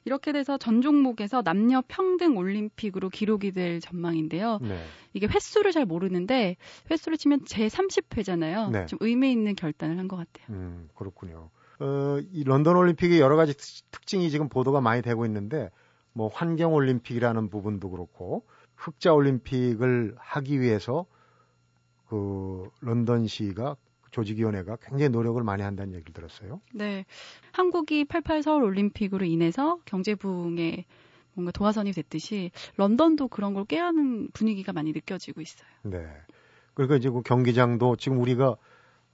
이렇게 0.07 0.33
돼서 0.33 0.57
전 0.57 0.81
종목에서 0.81 1.43
남녀 1.43 1.83
평등 1.87 2.39
올림픽으로 2.39 3.11
기록이 3.11 3.53
될 3.53 3.79
전망인데요. 3.81 4.59
네. 4.63 4.83
이게 5.13 5.27
횟수를 5.27 5.71
잘 5.73 5.85
모르는데 5.85 6.57
횟수를 6.91 7.19
치면 7.19 7.45
제 7.45 7.67
30회잖아요. 7.67 8.71
네. 8.71 8.87
좀 8.87 8.99
의미 9.03 9.31
있는 9.33 9.55
결단을 9.55 9.99
한 9.99 10.09
것 10.09 10.17
같아요. 10.17 10.47
음, 10.57 10.89
그렇군요. 10.95 11.51
어, 11.81 12.19
이 12.33 12.43
런던 12.45 12.77
올림픽의 12.77 13.21
여러 13.21 13.37
가지 13.37 13.55
특- 13.55 13.91
특징이 13.91 14.31
지금 14.31 14.49
보도가 14.49 14.81
많이 14.81 15.03
되고 15.03 15.27
있는데 15.27 15.69
뭐 16.15 16.29
환경 16.33 16.73
올림픽이라는 16.73 17.51
부분도 17.51 17.91
그렇고 17.91 18.47
흑자 18.77 19.13
올림픽을 19.13 20.15
하기 20.19 20.61
위해서 20.61 21.05
그 22.09 22.69
런던시가 22.81 23.77
조직위원회가 24.15 24.77
굉장히 24.77 25.09
노력을 25.11 25.43
많이 25.43 25.63
한다는 25.63 25.95
얘기를 25.95 26.13
들었어요. 26.13 26.61
네. 26.73 27.05
한국이 27.53 28.05
88 28.05 28.43
서울 28.45 28.63
올림픽으로 28.63 29.27
인해서 29.27 29.79
경제 29.85 30.15
부흥에 30.15 30.85
뭔가 31.35 31.51
도화선이 31.51 31.93
됐듯이 31.93 32.53
런던도 32.77 33.27
그런 33.29 33.55
걸 33.55 33.65
깨하는 33.65 34.31
분위기가 34.33 34.73
많이 34.73 34.93
느껴지고 34.93 35.41
있어요. 35.41 35.69
네. 35.83 36.07
그러니까 36.75 36.97
이제 36.97 37.11
그 37.11 37.23
경기장도 37.23 37.97
지금 37.97 38.21
우리가 38.21 38.57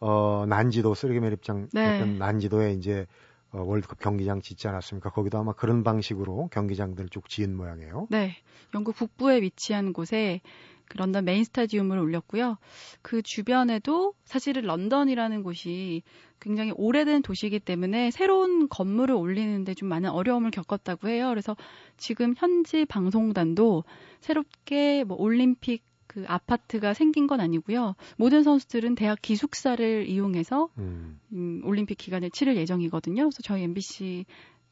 어 0.01 0.45
난지도 0.47 0.95
쓰레기 0.95 1.21
매립장 1.21 1.69
네. 1.73 2.05
난지도에 2.05 2.73
이제 2.73 3.07
어, 3.53 3.63
월드컵 3.63 3.99
경기장 3.99 4.41
짓지 4.41 4.69
않았습니까? 4.69 5.11
거기도 5.11 5.39
아마 5.39 5.53
그런 5.53 5.83
방식으로 5.83 6.49
경기장들을 6.53 7.09
쭉 7.09 7.29
지은 7.29 7.57
모양이에요. 7.57 8.07
네. 8.11 8.37
영국 8.75 8.95
북부에 8.95 9.41
위치한 9.43 9.93
곳에 9.93 10.41
그 10.41 10.80
런던 10.99 11.25
메인 11.25 11.45
스타디움을 11.45 11.99
올렸고요. 11.99 12.59
그 13.03 13.23
주변에도 13.23 14.15
사실은 14.25 14.63
런던이라는 14.63 15.43
곳이 15.43 16.03
굉장히 16.41 16.73
오래된 16.75 17.23
도시이기 17.23 17.61
때문에 17.61 18.11
새로운 18.11 18.69
건물을 18.69 19.15
올리는데 19.15 19.75
좀 19.75 19.89
많은 19.89 20.11
어려움을 20.11 20.51
겪었다고 20.51 21.09
해요. 21.09 21.29
그래서 21.29 21.57
지금 21.97 22.35
현지 22.37 22.85
방송단도 22.87 23.85
새롭게 24.21 25.05
뭐 25.05 25.17
올림픽 25.19 25.85
그 26.07 26.25
아파트가 26.27 26.93
생긴 26.93 27.29
건 27.29 27.39
아니고요. 27.41 27.95
모든 28.17 28.43
선수들은 28.43 28.97
대학 28.97 29.23
기숙사를 29.23 30.09
이용해서 30.09 30.69
음. 30.79 31.21
음, 31.33 31.63
올림픽 31.65 31.99
기간에 31.99 32.31
치를 32.31 32.57
예정이거든요. 32.57 33.23
그래서 33.23 33.39
저희 33.45 33.63
MBC 33.63 34.25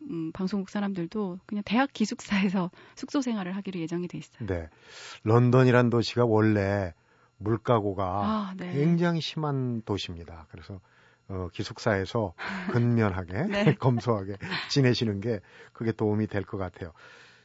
음, 0.02 0.32
방송국 0.32 0.70
사람들도 0.70 1.40
그냥 1.46 1.62
대학 1.64 1.92
기숙사에서 1.92 2.70
숙소 2.96 3.20
생활을 3.20 3.56
하기로 3.56 3.80
예정이 3.80 4.08
돼 4.08 4.18
있어요. 4.18 4.46
네. 4.46 4.68
런던이란 5.24 5.90
도시가 5.90 6.24
원래 6.24 6.94
물가고가 7.38 8.04
아, 8.04 8.54
네. 8.56 8.72
굉장히 8.72 9.20
심한 9.20 9.82
도시입니다. 9.82 10.46
그래서 10.50 10.80
어, 11.28 11.48
기숙사에서 11.52 12.34
근면하게 12.72 13.42
네. 13.44 13.74
검소하게 13.78 14.36
지내시는 14.70 15.20
게 15.20 15.40
그게 15.72 15.92
도움이 15.92 16.26
될 16.26 16.44
것 16.44 16.58
같아요. 16.58 16.92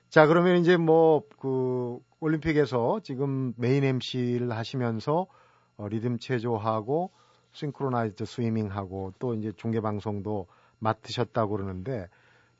자, 0.09 0.25
그러면 0.27 0.57
이제 0.57 0.77
뭐 0.77 1.21
그 1.39 1.99
올림픽에서 2.19 3.01
지금 3.03 3.53
메인 3.57 3.83
MC를 3.83 4.51
하시면서 4.51 5.27
어, 5.75 5.87
리듬 5.89 6.17
체조하고 6.19 7.11
싱크로나이즈 7.51 8.25
스위밍하고 8.25 9.13
또 9.19 9.33
이제 9.33 9.51
중계 9.57 9.81
방송도 9.81 10.47
맡으셨다고 10.79 11.51
그러는데 11.57 12.07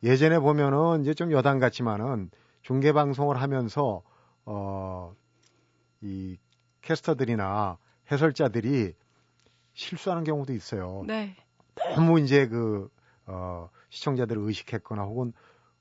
예전에 0.03 0.39
보면은 0.39 1.01
이제 1.01 1.13
좀 1.13 1.31
여당 1.31 1.59
같지만은 1.59 2.29
중계 2.61 2.91
방송을 2.93 3.41
하면서 3.41 4.03
어 4.45 5.13
이 6.03 6.37
캐스터들이나 6.81 7.77
해설자들이 8.11 8.93
실수하는 9.73 10.23
경우도 10.25 10.53
있어요. 10.53 11.03
네. 11.07 11.35
너무 11.95 12.19
이제 12.19 12.47
그 12.47 12.89
어, 13.25 13.69
시청자들을 13.89 14.41
의식했거나 14.45 15.03
혹은 15.03 15.31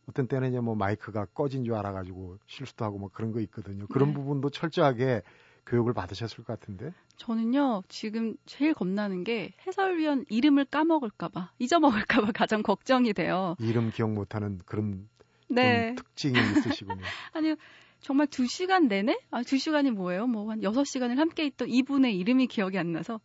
어떤 0.08 0.28
때는 0.28 0.50
이제 0.50 0.60
뭐 0.60 0.74
마이크가 0.76 1.26
꺼진 1.26 1.64
줄 1.64 1.74
알아가지고 1.74 2.38
실수도 2.46 2.84
하고 2.84 2.98
뭐 2.98 3.10
그런 3.12 3.32
거 3.32 3.40
있거든요. 3.40 3.86
그런 3.88 4.08
네. 4.10 4.14
부분도 4.14 4.50
철저하게 4.50 5.22
교육을 5.66 5.92
받으셨을 5.92 6.44
것 6.44 6.46
같은데. 6.58 6.92
저는요 7.16 7.82
지금 7.88 8.34
제일 8.46 8.74
겁나는 8.74 9.24
게 9.24 9.54
해설위원 9.66 10.24
이름을 10.28 10.64
까먹을까봐 10.66 11.52
잊어먹을까봐 11.58 12.32
가장 12.34 12.62
걱정이 12.62 13.12
돼요. 13.12 13.56
이름 13.58 13.90
기억 13.90 14.12
못하는 14.12 14.60
그런, 14.66 15.08
네. 15.48 15.94
특징이 15.94 16.38
있으시군요. 16.38 17.02
아니요. 17.32 17.56
정말 18.00 18.26
두 18.26 18.46
시간 18.48 18.88
내내? 18.88 19.16
아, 19.30 19.44
두 19.44 19.58
시간이 19.58 19.92
뭐예요? 19.92 20.26
뭐, 20.26 20.50
한 20.50 20.62
여섯 20.64 20.82
시간을 20.82 21.20
함께 21.20 21.46
있던 21.46 21.68
이분의 21.68 22.18
이름이 22.18 22.48
기억이 22.48 22.76
안 22.76 22.90
나서, 22.90 23.20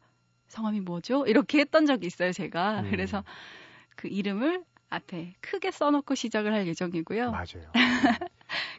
성함이 0.50 0.82
뭐죠? 0.82 1.26
이렇게 1.26 1.60
했던 1.60 1.88
적이 1.88 2.06
있어요, 2.06 2.32
제가. 2.32 2.82
음. 2.82 2.92
그래서 2.92 3.24
그 3.96 4.08
이름을 4.08 4.64
앞에 4.90 5.34
크게 5.42 5.72
써놓고 5.72 6.14
시작을 6.14 6.54
할 6.54 6.68
예정이고요. 6.68 7.32
맞아요. 7.32 7.72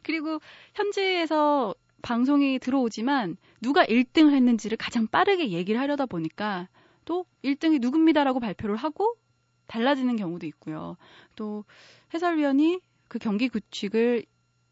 그리고 0.04 0.40
현지에서 0.74 1.74
방송이 2.02 2.58
들어오지만 2.58 3.36
누가 3.60 3.84
1등을 3.84 4.32
했는지를 4.34 4.76
가장 4.76 5.06
빠르게 5.06 5.50
얘기를 5.50 5.80
하려다 5.80 6.06
보니까 6.06 6.68
또 7.04 7.24
1등이 7.44 7.80
누굽니다라고 7.80 8.40
발표를 8.40 8.76
하고 8.76 9.14
달라지는 9.66 10.16
경우도 10.16 10.46
있고요. 10.46 10.96
또 11.36 11.64
해설위원이 12.14 12.80
그 13.08 13.18
경기 13.18 13.48
규칙을 13.48 14.24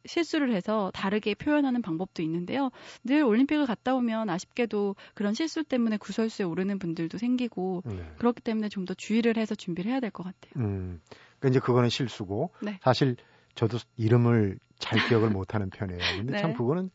실수를 0.07 0.55
해서 0.55 0.93
다르게 0.95 1.35
표현하는 1.35 1.83
방법도 1.83 2.23
있는데요. 2.23 2.71
늘 3.03 3.25
올림픽을 3.25 3.67
갔다 3.67 3.95
오면 3.97 4.31
아쉽게도 4.31 4.95
그런 5.15 5.35
실수 5.35 5.65
때문에 5.65 5.97
구설수에 5.97 6.47
오르는 6.47 6.79
분들도 6.79 7.19
생기고 7.19 7.83
네. 7.87 8.09
그렇기 8.19 8.41
때문에 8.43 8.69
좀 8.69 8.87
더 8.87 8.95
주의를 8.95 9.37
해서 9.37 9.57
준비를 9.57 9.91
해야 9.91 9.99
될 9.99 10.11
것 10.13 10.23
같아요. 10.23 10.53
음, 10.65 11.01
그러니까 11.41 11.49
이제 11.49 11.59
그거는 11.59 11.89
실수고 11.89 12.53
네. 12.63 12.79
사실 12.83 13.17
저도 13.57 13.79
이름을 13.97 14.61
잘 14.79 15.05
기억을 15.09 15.31
못하는 15.31 15.71
편이에요. 15.71 15.99
근데 16.19 16.33
네. 16.37 16.39
참 16.41 16.55
그거는 16.55 16.91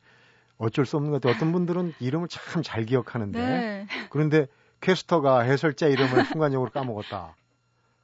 어쩔 0.62 0.86
수 0.86 0.96
없는 0.98 1.12
것 1.12 1.20
같아요. 1.22 1.36
어떤 1.36 1.52
분들은 1.52 1.94
이름을 2.00 2.28
참 2.28 2.62
잘 2.64 2.86
기억하는데 2.86 3.40
네. 3.40 3.88
그런데 4.10 4.48
캐스터가 4.80 5.42
해설자 5.42 5.88
이름을 5.88 6.26
순간적으로 6.26 6.70
까먹었다. 6.72 7.36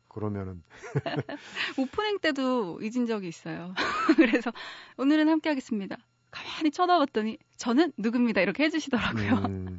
그러면은 0.10 0.64
오프닝 1.78 2.20
때도 2.20 2.80
잊은 2.82 3.06
적이 3.06 3.28
있어요. 3.28 3.74
그래서 4.18 4.52
오늘은 4.98 5.30
함께 5.30 5.50
하겠습니다. 5.50 5.98
가만히 6.32 6.72
쳐다봤더니 6.72 7.38
저는 7.58 7.94
누굽니다 7.98 8.42
이렇게 8.42 8.64
해주시더라고요. 8.64 9.34
음, 9.48 9.78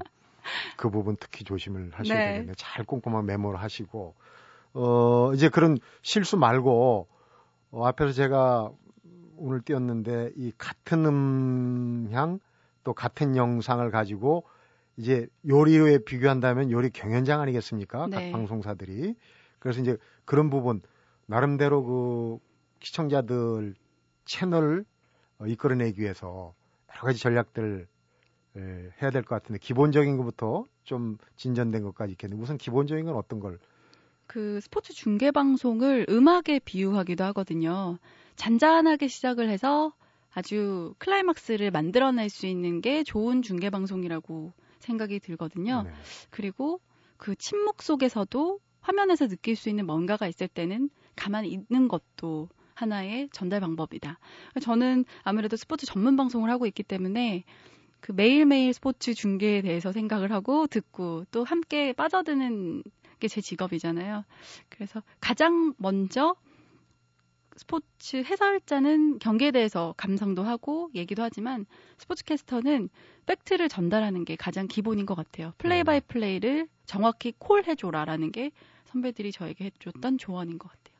그 0.76 0.90
부분 0.90 1.16
특히 1.18 1.44
조심을 1.44 1.90
하셔야 1.92 2.18
네. 2.18 2.26
되겠네요. 2.32 2.54
잘 2.56 2.84
꼼꼼한 2.84 3.26
메모를 3.26 3.60
하시고 3.60 4.14
어 4.74 5.32
이제 5.34 5.48
그런 5.48 5.78
실수 6.02 6.36
말고 6.36 7.08
어, 7.72 7.86
앞에서 7.86 8.12
제가 8.12 8.70
오늘 9.36 9.60
띄웠는데 9.62 10.32
이 10.36 10.52
같은 10.56 11.04
음향 11.04 12.38
또 12.84 12.92
같은 12.94 13.36
영상을 13.36 13.88
가지고 13.90 14.44
이제 14.96 15.28
요리에 15.48 15.98
비교한다면 15.98 16.70
요리 16.70 16.90
경연장 16.90 17.40
아니겠습니까? 17.40 18.06
네. 18.08 18.30
각 18.30 18.38
방송사들이. 18.38 19.14
그래서 19.58 19.80
이제 19.80 19.96
그런 20.24 20.50
부분 20.50 20.82
나름대로 21.26 21.84
그 21.84 22.38
시청자들 22.80 23.74
채널을 24.24 24.84
어, 25.38 25.46
이끌어내기 25.46 26.00
위해서 26.00 26.54
여러 26.90 27.00
가지 27.02 27.18
전략들 27.20 27.86
을 28.56 28.92
해야 29.00 29.10
될 29.10 29.22
것 29.22 29.36
같은데 29.36 29.58
기본적인 29.60 30.16
것부터 30.16 30.64
좀 30.82 31.18
진전된 31.36 31.82
것까지 31.84 32.12
있겠는데 32.12 32.42
우선 32.42 32.56
기본적인 32.58 33.04
건 33.04 33.14
어떤 33.14 33.38
걸? 33.38 33.58
그 34.26 34.60
스포츠 34.60 34.92
중계 34.92 35.30
방송을 35.30 36.06
음악에 36.08 36.58
비유하기도 36.64 37.22
하거든요. 37.24 37.98
잔잔하게 38.36 39.06
시작을 39.06 39.48
해서 39.48 39.92
아주 40.38 40.94
클라이막스를 40.98 41.72
만들어낼 41.72 42.30
수 42.30 42.46
있는 42.46 42.80
게 42.80 43.02
좋은 43.02 43.42
중계 43.42 43.70
방송이라고 43.70 44.52
생각이 44.78 45.18
들거든요. 45.18 45.82
네. 45.82 45.90
그리고 46.30 46.80
그 47.16 47.34
침묵 47.34 47.82
속에서도 47.82 48.60
화면에서 48.80 49.26
느낄 49.26 49.56
수 49.56 49.68
있는 49.68 49.84
뭔가가 49.84 50.28
있을 50.28 50.46
때는 50.46 50.90
가만히 51.16 51.48
있는 51.48 51.88
것도 51.88 52.48
하나의 52.74 53.28
전달 53.32 53.58
방법이다. 53.58 54.20
저는 54.62 55.04
아무래도 55.24 55.56
스포츠 55.56 55.86
전문 55.86 56.16
방송을 56.16 56.48
하고 56.50 56.66
있기 56.66 56.84
때문에 56.84 57.42
그 57.98 58.12
매일매일 58.12 58.72
스포츠 58.72 59.14
중계에 59.14 59.60
대해서 59.62 59.90
생각을 59.90 60.30
하고 60.30 60.68
듣고 60.68 61.24
또 61.32 61.42
함께 61.42 61.92
빠져드는 61.92 62.84
게 63.18 63.26
제 63.26 63.40
직업이잖아요. 63.40 64.24
그래서 64.68 65.02
가장 65.18 65.74
먼저 65.78 66.36
스포츠 67.58 68.18
해설자는 68.18 69.18
경기에 69.18 69.50
대해서 69.50 69.92
감상도 69.96 70.44
하고 70.44 70.90
얘기도 70.94 71.24
하지만 71.24 71.66
스포츠 71.98 72.24
캐스터는 72.24 72.88
팩트를 73.26 73.68
전달하는 73.68 74.24
게 74.24 74.36
가장 74.36 74.68
기본인 74.68 75.06
것 75.06 75.16
같아요. 75.16 75.52
play 75.58 75.82
by 75.82 75.98
음. 75.98 76.00
play를 76.06 76.68
정확히 76.86 77.32
call해줘라라는 77.36 78.30
게 78.30 78.52
선배들이 78.86 79.32
저에게 79.32 79.64
해줬던 79.66 80.18
조언인 80.18 80.58
것 80.58 80.68
같아요. 80.68 80.96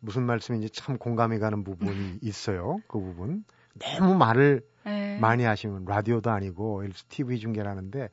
무슨 0.00 0.24
말씀인지 0.24 0.70
참 0.70 0.96
공감이 0.96 1.38
가는 1.38 1.62
부분이 1.62 2.20
있어요. 2.22 2.78
그 2.88 2.98
부분. 2.98 3.44
너무 3.78 4.14
말을 4.14 4.66
네. 4.84 5.18
많이 5.20 5.44
하시면 5.44 5.84
라디오도 5.84 6.30
아니고 6.30 6.84
TV 7.10 7.38
중계라는데 7.38 8.08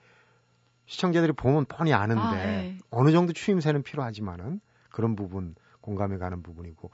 시청자들이 0.86 1.32
보면 1.32 1.66
뻔히 1.66 1.94
아는데 1.94 2.22
아, 2.22 2.46
네. 2.46 2.78
어느 2.90 3.12
정도 3.12 3.32
추임새는 3.32 3.84
필요하지만은 3.84 4.60
그런 4.90 5.16
부분 5.16 5.56
공감이 5.84 6.18
가는 6.18 6.42
부분이고 6.42 6.90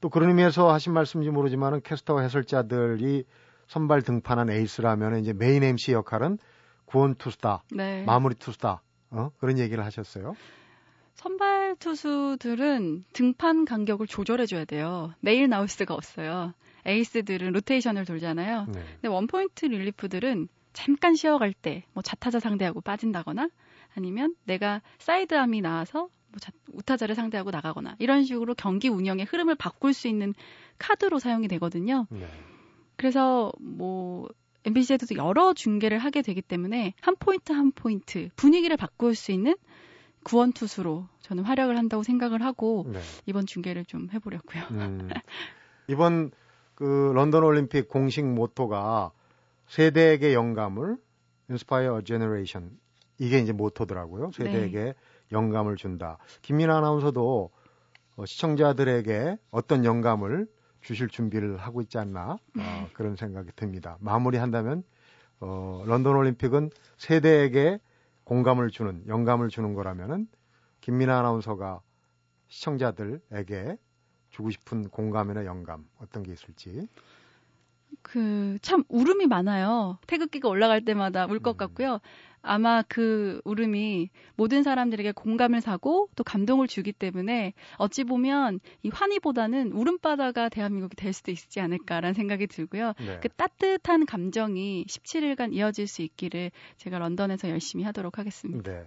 또 0.00 0.08
그런 0.08 0.30
의미에서 0.30 0.72
하신 0.72 0.92
말씀인지 0.94 1.30
모르지만은 1.30 1.82
캐스터와 1.82 2.22
해설자들이 2.22 3.24
선발 3.68 4.02
등판한 4.02 4.50
에이스라면 4.50 5.20
이제 5.20 5.32
메인 5.32 5.62
MC 5.62 5.92
역할은 5.92 6.38
구원 6.86 7.14
투수다, 7.14 7.62
네. 7.70 8.02
마무리 8.04 8.34
투수다, 8.34 8.82
어? 9.10 9.30
그런 9.38 9.58
얘기를 9.58 9.84
하셨어요. 9.84 10.34
선발 11.14 11.76
투수들은 11.76 13.04
등판 13.12 13.64
간격을 13.66 14.08
조절해줘야 14.08 14.64
돼요. 14.64 15.12
매일 15.20 15.48
나올 15.48 15.68
수가 15.68 15.94
없어요. 15.94 16.52
에이스들은 16.86 17.52
로테이션을 17.52 18.06
돌잖아요. 18.06 18.66
네. 18.66 18.84
근데 18.94 19.08
원포인트 19.08 19.66
릴리프들은 19.66 20.48
잠깐 20.72 21.14
쉬어갈 21.14 21.52
때, 21.52 21.84
뭐 21.92 22.02
좌타자 22.02 22.40
상대하고 22.40 22.80
빠진다거나 22.80 23.50
아니면 23.94 24.34
내가 24.44 24.80
사이드암이 24.98 25.60
나와서 25.60 26.08
뭐 26.30 26.38
좌, 26.38 26.52
우타자를 26.72 27.14
상대하고 27.14 27.50
나가거나 27.50 27.96
이런 27.98 28.24
식으로 28.24 28.54
경기 28.54 28.88
운영의 28.88 29.26
흐름을 29.26 29.56
바꿀 29.56 29.92
수 29.92 30.08
있는 30.08 30.34
카드로 30.78 31.18
사용이 31.18 31.48
되거든요. 31.48 32.06
네. 32.10 32.26
그래서 32.96 33.52
뭐 33.60 34.28
MBC에도 34.64 35.06
여러 35.16 35.54
중계를 35.54 35.98
하게 35.98 36.22
되기 36.22 36.42
때문에 36.42 36.94
한 37.00 37.16
포인트 37.18 37.52
한 37.52 37.72
포인트 37.72 38.28
분위기를 38.36 38.76
바꿀 38.76 39.14
수 39.14 39.32
있는 39.32 39.56
구원 40.22 40.52
투수로 40.52 41.08
저는 41.20 41.44
활약을 41.44 41.76
한다고 41.78 42.02
생각을 42.02 42.42
하고 42.42 42.86
네. 42.92 43.00
이번 43.26 43.46
중계를 43.46 43.84
좀 43.86 44.08
해보려고요. 44.12 44.62
음, 44.72 45.08
이번 45.88 46.30
그 46.74 47.12
런던 47.14 47.42
올림픽 47.42 47.88
공식 47.88 48.24
모토가 48.24 49.12
세대에게 49.68 50.34
영감을 50.34 50.96
Inspire 51.48 51.96
a 51.96 52.04
Generation 52.04 52.78
이게 53.18 53.38
이제 53.38 53.52
모토더라고요. 53.52 54.30
세대에게 54.32 54.78
네. 54.78 54.94
영감을 55.32 55.76
준다. 55.76 56.18
김민아 56.42 56.78
아나운서도 56.78 57.50
어, 58.16 58.26
시청자들에게 58.26 59.38
어떤 59.50 59.84
영감을 59.84 60.46
주실 60.80 61.08
준비를 61.08 61.56
하고 61.58 61.80
있지 61.82 61.98
않나 61.98 62.38
어, 62.58 62.88
그런 62.92 63.16
생각이 63.16 63.50
듭니다. 63.56 63.96
마무리한다면 64.00 64.82
어, 65.40 65.82
런던 65.86 66.16
올림픽은 66.16 66.70
세대에게 66.96 67.78
공감을 68.24 68.70
주는 68.70 69.02
영감을 69.06 69.48
주는 69.48 69.74
거라면은 69.74 70.28
김민아 70.80 71.18
아나운서가 71.18 71.80
시청자들에게 72.48 73.76
주고 74.30 74.50
싶은 74.50 74.88
공감이나 74.88 75.44
영감 75.44 75.86
어떤 75.98 76.22
게 76.22 76.32
있을지 76.32 76.88
그 78.02 78.58
참 78.62 78.84
울음이 78.88 79.26
많아요. 79.26 79.98
태극기가 80.06 80.48
올라갈 80.48 80.84
때마다 80.84 81.26
울것 81.26 81.56
음. 81.56 81.58
같고요. 81.58 82.00
아마 82.42 82.82
그 82.82 83.40
울음이 83.44 84.10
모든 84.36 84.62
사람들에게 84.62 85.12
공감을 85.12 85.60
사고 85.60 86.08
또 86.16 86.24
감동을 86.24 86.66
주기 86.68 86.92
때문에 86.92 87.52
어찌 87.76 88.04
보면 88.04 88.60
이 88.82 88.90
환희보다는 88.90 89.72
울음바다가 89.72 90.48
대한민국이 90.48 90.96
될 90.96 91.12
수도 91.12 91.30
있지 91.30 91.60
않을까라는 91.60 92.14
생각이 92.14 92.46
들고요. 92.46 92.94
네. 92.98 93.20
그 93.20 93.28
따뜻한 93.28 94.06
감정이 94.06 94.84
17일간 94.88 95.52
이어질 95.52 95.86
수 95.86 96.02
있기를 96.02 96.50
제가 96.76 96.98
런던에서 96.98 97.50
열심히 97.50 97.84
하도록 97.84 98.18
하겠습니다. 98.18 98.70
네. 98.70 98.84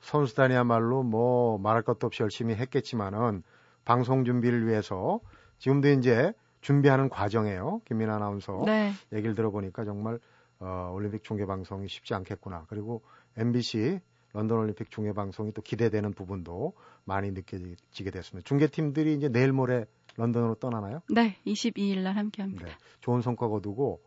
선수단이야말로 0.00 1.02
뭐 1.02 1.58
말할 1.58 1.82
것도 1.82 2.06
없이 2.06 2.22
열심히 2.22 2.54
했겠지만은 2.54 3.42
방송 3.84 4.24
준비를 4.24 4.66
위해서 4.66 5.20
지금도 5.58 5.88
이제 5.90 6.32
준비하는 6.60 7.08
과정이에요. 7.08 7.80
김민아 7.86 8.16
아나운서 8.16 8.62
네. 8.66 8.92
얘기를 9.12 9.34
들어보니까 9.34 9.84
정말 9.84 10.18
어, 10.60 10.90
올림픽 10.94 11.24
중계 11.24 11.46
방송이 11.46 11.88
쉽지 11.88 12.14
않겠구나. 12.14 12.66
그리고 12.68 13.02
MBC 13.36 14.00
런던 14.32 14.58
올림픽 14.58 14.90
중계 14.90 15.12
방송이 15.12 15.52
또 15.52 15.62
기대되는 15.62 16.12
부분도 16.12 16.74
많이 17.04 17.30
느껴지게 17.30 18.10
됐습니다. 18.10 18.46
중계팀들이 18.46 19.14
이제 19.14 19.28
내일 19.28 19.52
모레 19.52 19.86
런던으로 20.16 20.56
떠나나요? 20.56 21.00
네, 21.10 21.36
22일 21.46 22.00
날 22.00 22.16
함께 22.16 22.42
합니다. 22.42 22.66
네, 22.66 22.72
좋은 23.00 23.20
성과 23.20 23.48
거두고 23.48 24.02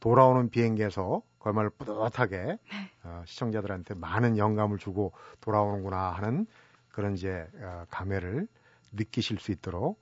돌아오는 0.00 0.50
비행기에서 0.50 1.22
그야말로 1.38 1.70
뿌듯하게 1.70 2.36
네. 2.36 2.58
어, 3.04 3.22
시청자들한테 3.26 3.94
많은 3.94 4.36
영감을 4.38 4.78
주고 4.78 5.12
돌아오는구나 5.40 6.10
하는 6.10 6.46
그런 6.90 7.14
이제 7.14 7.46
어, 7.56 7.84
감회를 7.90 8.46
느끼실 8.92 9.38
수 9.38 9.52
있도록 9.52 9.98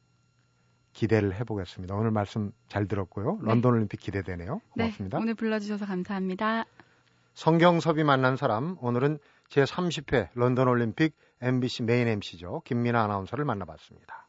기대를 0.92 1.34
해보겠습니다. 1.40 1.94
오늘 1.94 2.10
말씀 2.10 2.52
잘 2.68 2.86
들었고요. 2.86 3.38
네. 3.40 3.46
런던 3.48 3.72
올림픽 3.72 4.00
기대되네요. 4.00 4.54
네, 4.76 4.84
고맙습니다. 4.84 5.18
네, 5.18 5.22
오늘 5.22 5.34
불러주셔서 5.34 5.86
감사합니다. 5.86 6.64
성경섭이 7.34 8.04
만난 8.04 8.36
사람 8.36 8.76
오늘은 8.80 9.18
제 9.48 9.64
30회 9.64 10.28
런던 10.34 10.68
올림픽 10.68 11.14
MBC 11.40 11.82
메인 11.84 12.08
MC죠. 12.08 12.62
김민아 12.64 13.02
아나운서를 13.04 13.44
만나봤습니다. 13.44 14.28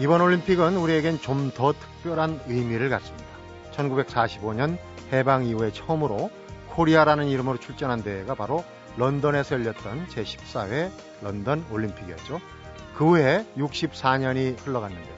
이번 0.00 0.20
올림픽은 0.20 0.76
우리에겐 0.76 1.18
좀 1.18 1.50
더 1.54 1.72
특별한 1.72 2.40
의미를 2.46 2.88
갖습니다. 2.88 3.26
1945년 3.72 4.78
해방 5.12 5.44
이후에 5.44 5.72
처음으로 5.72 6.30
코리아라는 6.70 7.26
이름으로 7.28 7.58
출전한 7.58 8.02
대회가 8.02 8.34
바로 8.34 8.64
런던에서 8.98 9.54
열렸던 9.54 10.08
제14회 10.08 10.90
런던 11.22 11.64
올림픽이었죠. 11.70 12.40
그 12.96 13.10
후에 13.10 13.46
64년이 13.56 14.66
흘러갔는데 14.66 15.08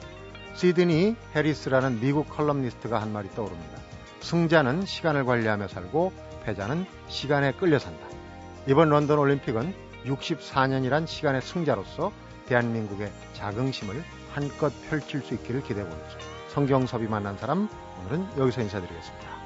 시드니 0.55 1.15
해리스라는 1.35 1.99
미국 1.99 2.29
컬럼니스트가 2.29 3.01
한 3.01 3.11
말이 3.11 3.29
떠오릅니다. 3.31 3.79
승자는 4.19 4.85
시간을 4.85 5.25
관리하며 5.25 5.67
살고 5.67 6.13
패자는 6.43 6.85
시간에 7.07 7.53
끌려 7.53 7.79
산다. 7.79 8.05
이번 8.67 8.89
런던 8.89 9.17
올림픽은 9.17 9.73
64년이란 10.05 11.07
시간의 11.07 11.41
승자로서 11.41 12.11
대한민국의 12.47 13.11
자긍심을 13.33 14.03
한껏 14.33 14.71
펼칠 14.89 15.21
수 15.21 15.33
있기를 15.33 15.63
기대해 15.63 15.87
보면서 15.87 16.17
성경섭이 16.49 17.07
만난 17.07 17.37
사람 17.37 17.67
오늘은 18.01 18.37
여기서 18.37 18.61
인사드리겠습니다. 18.61 19.40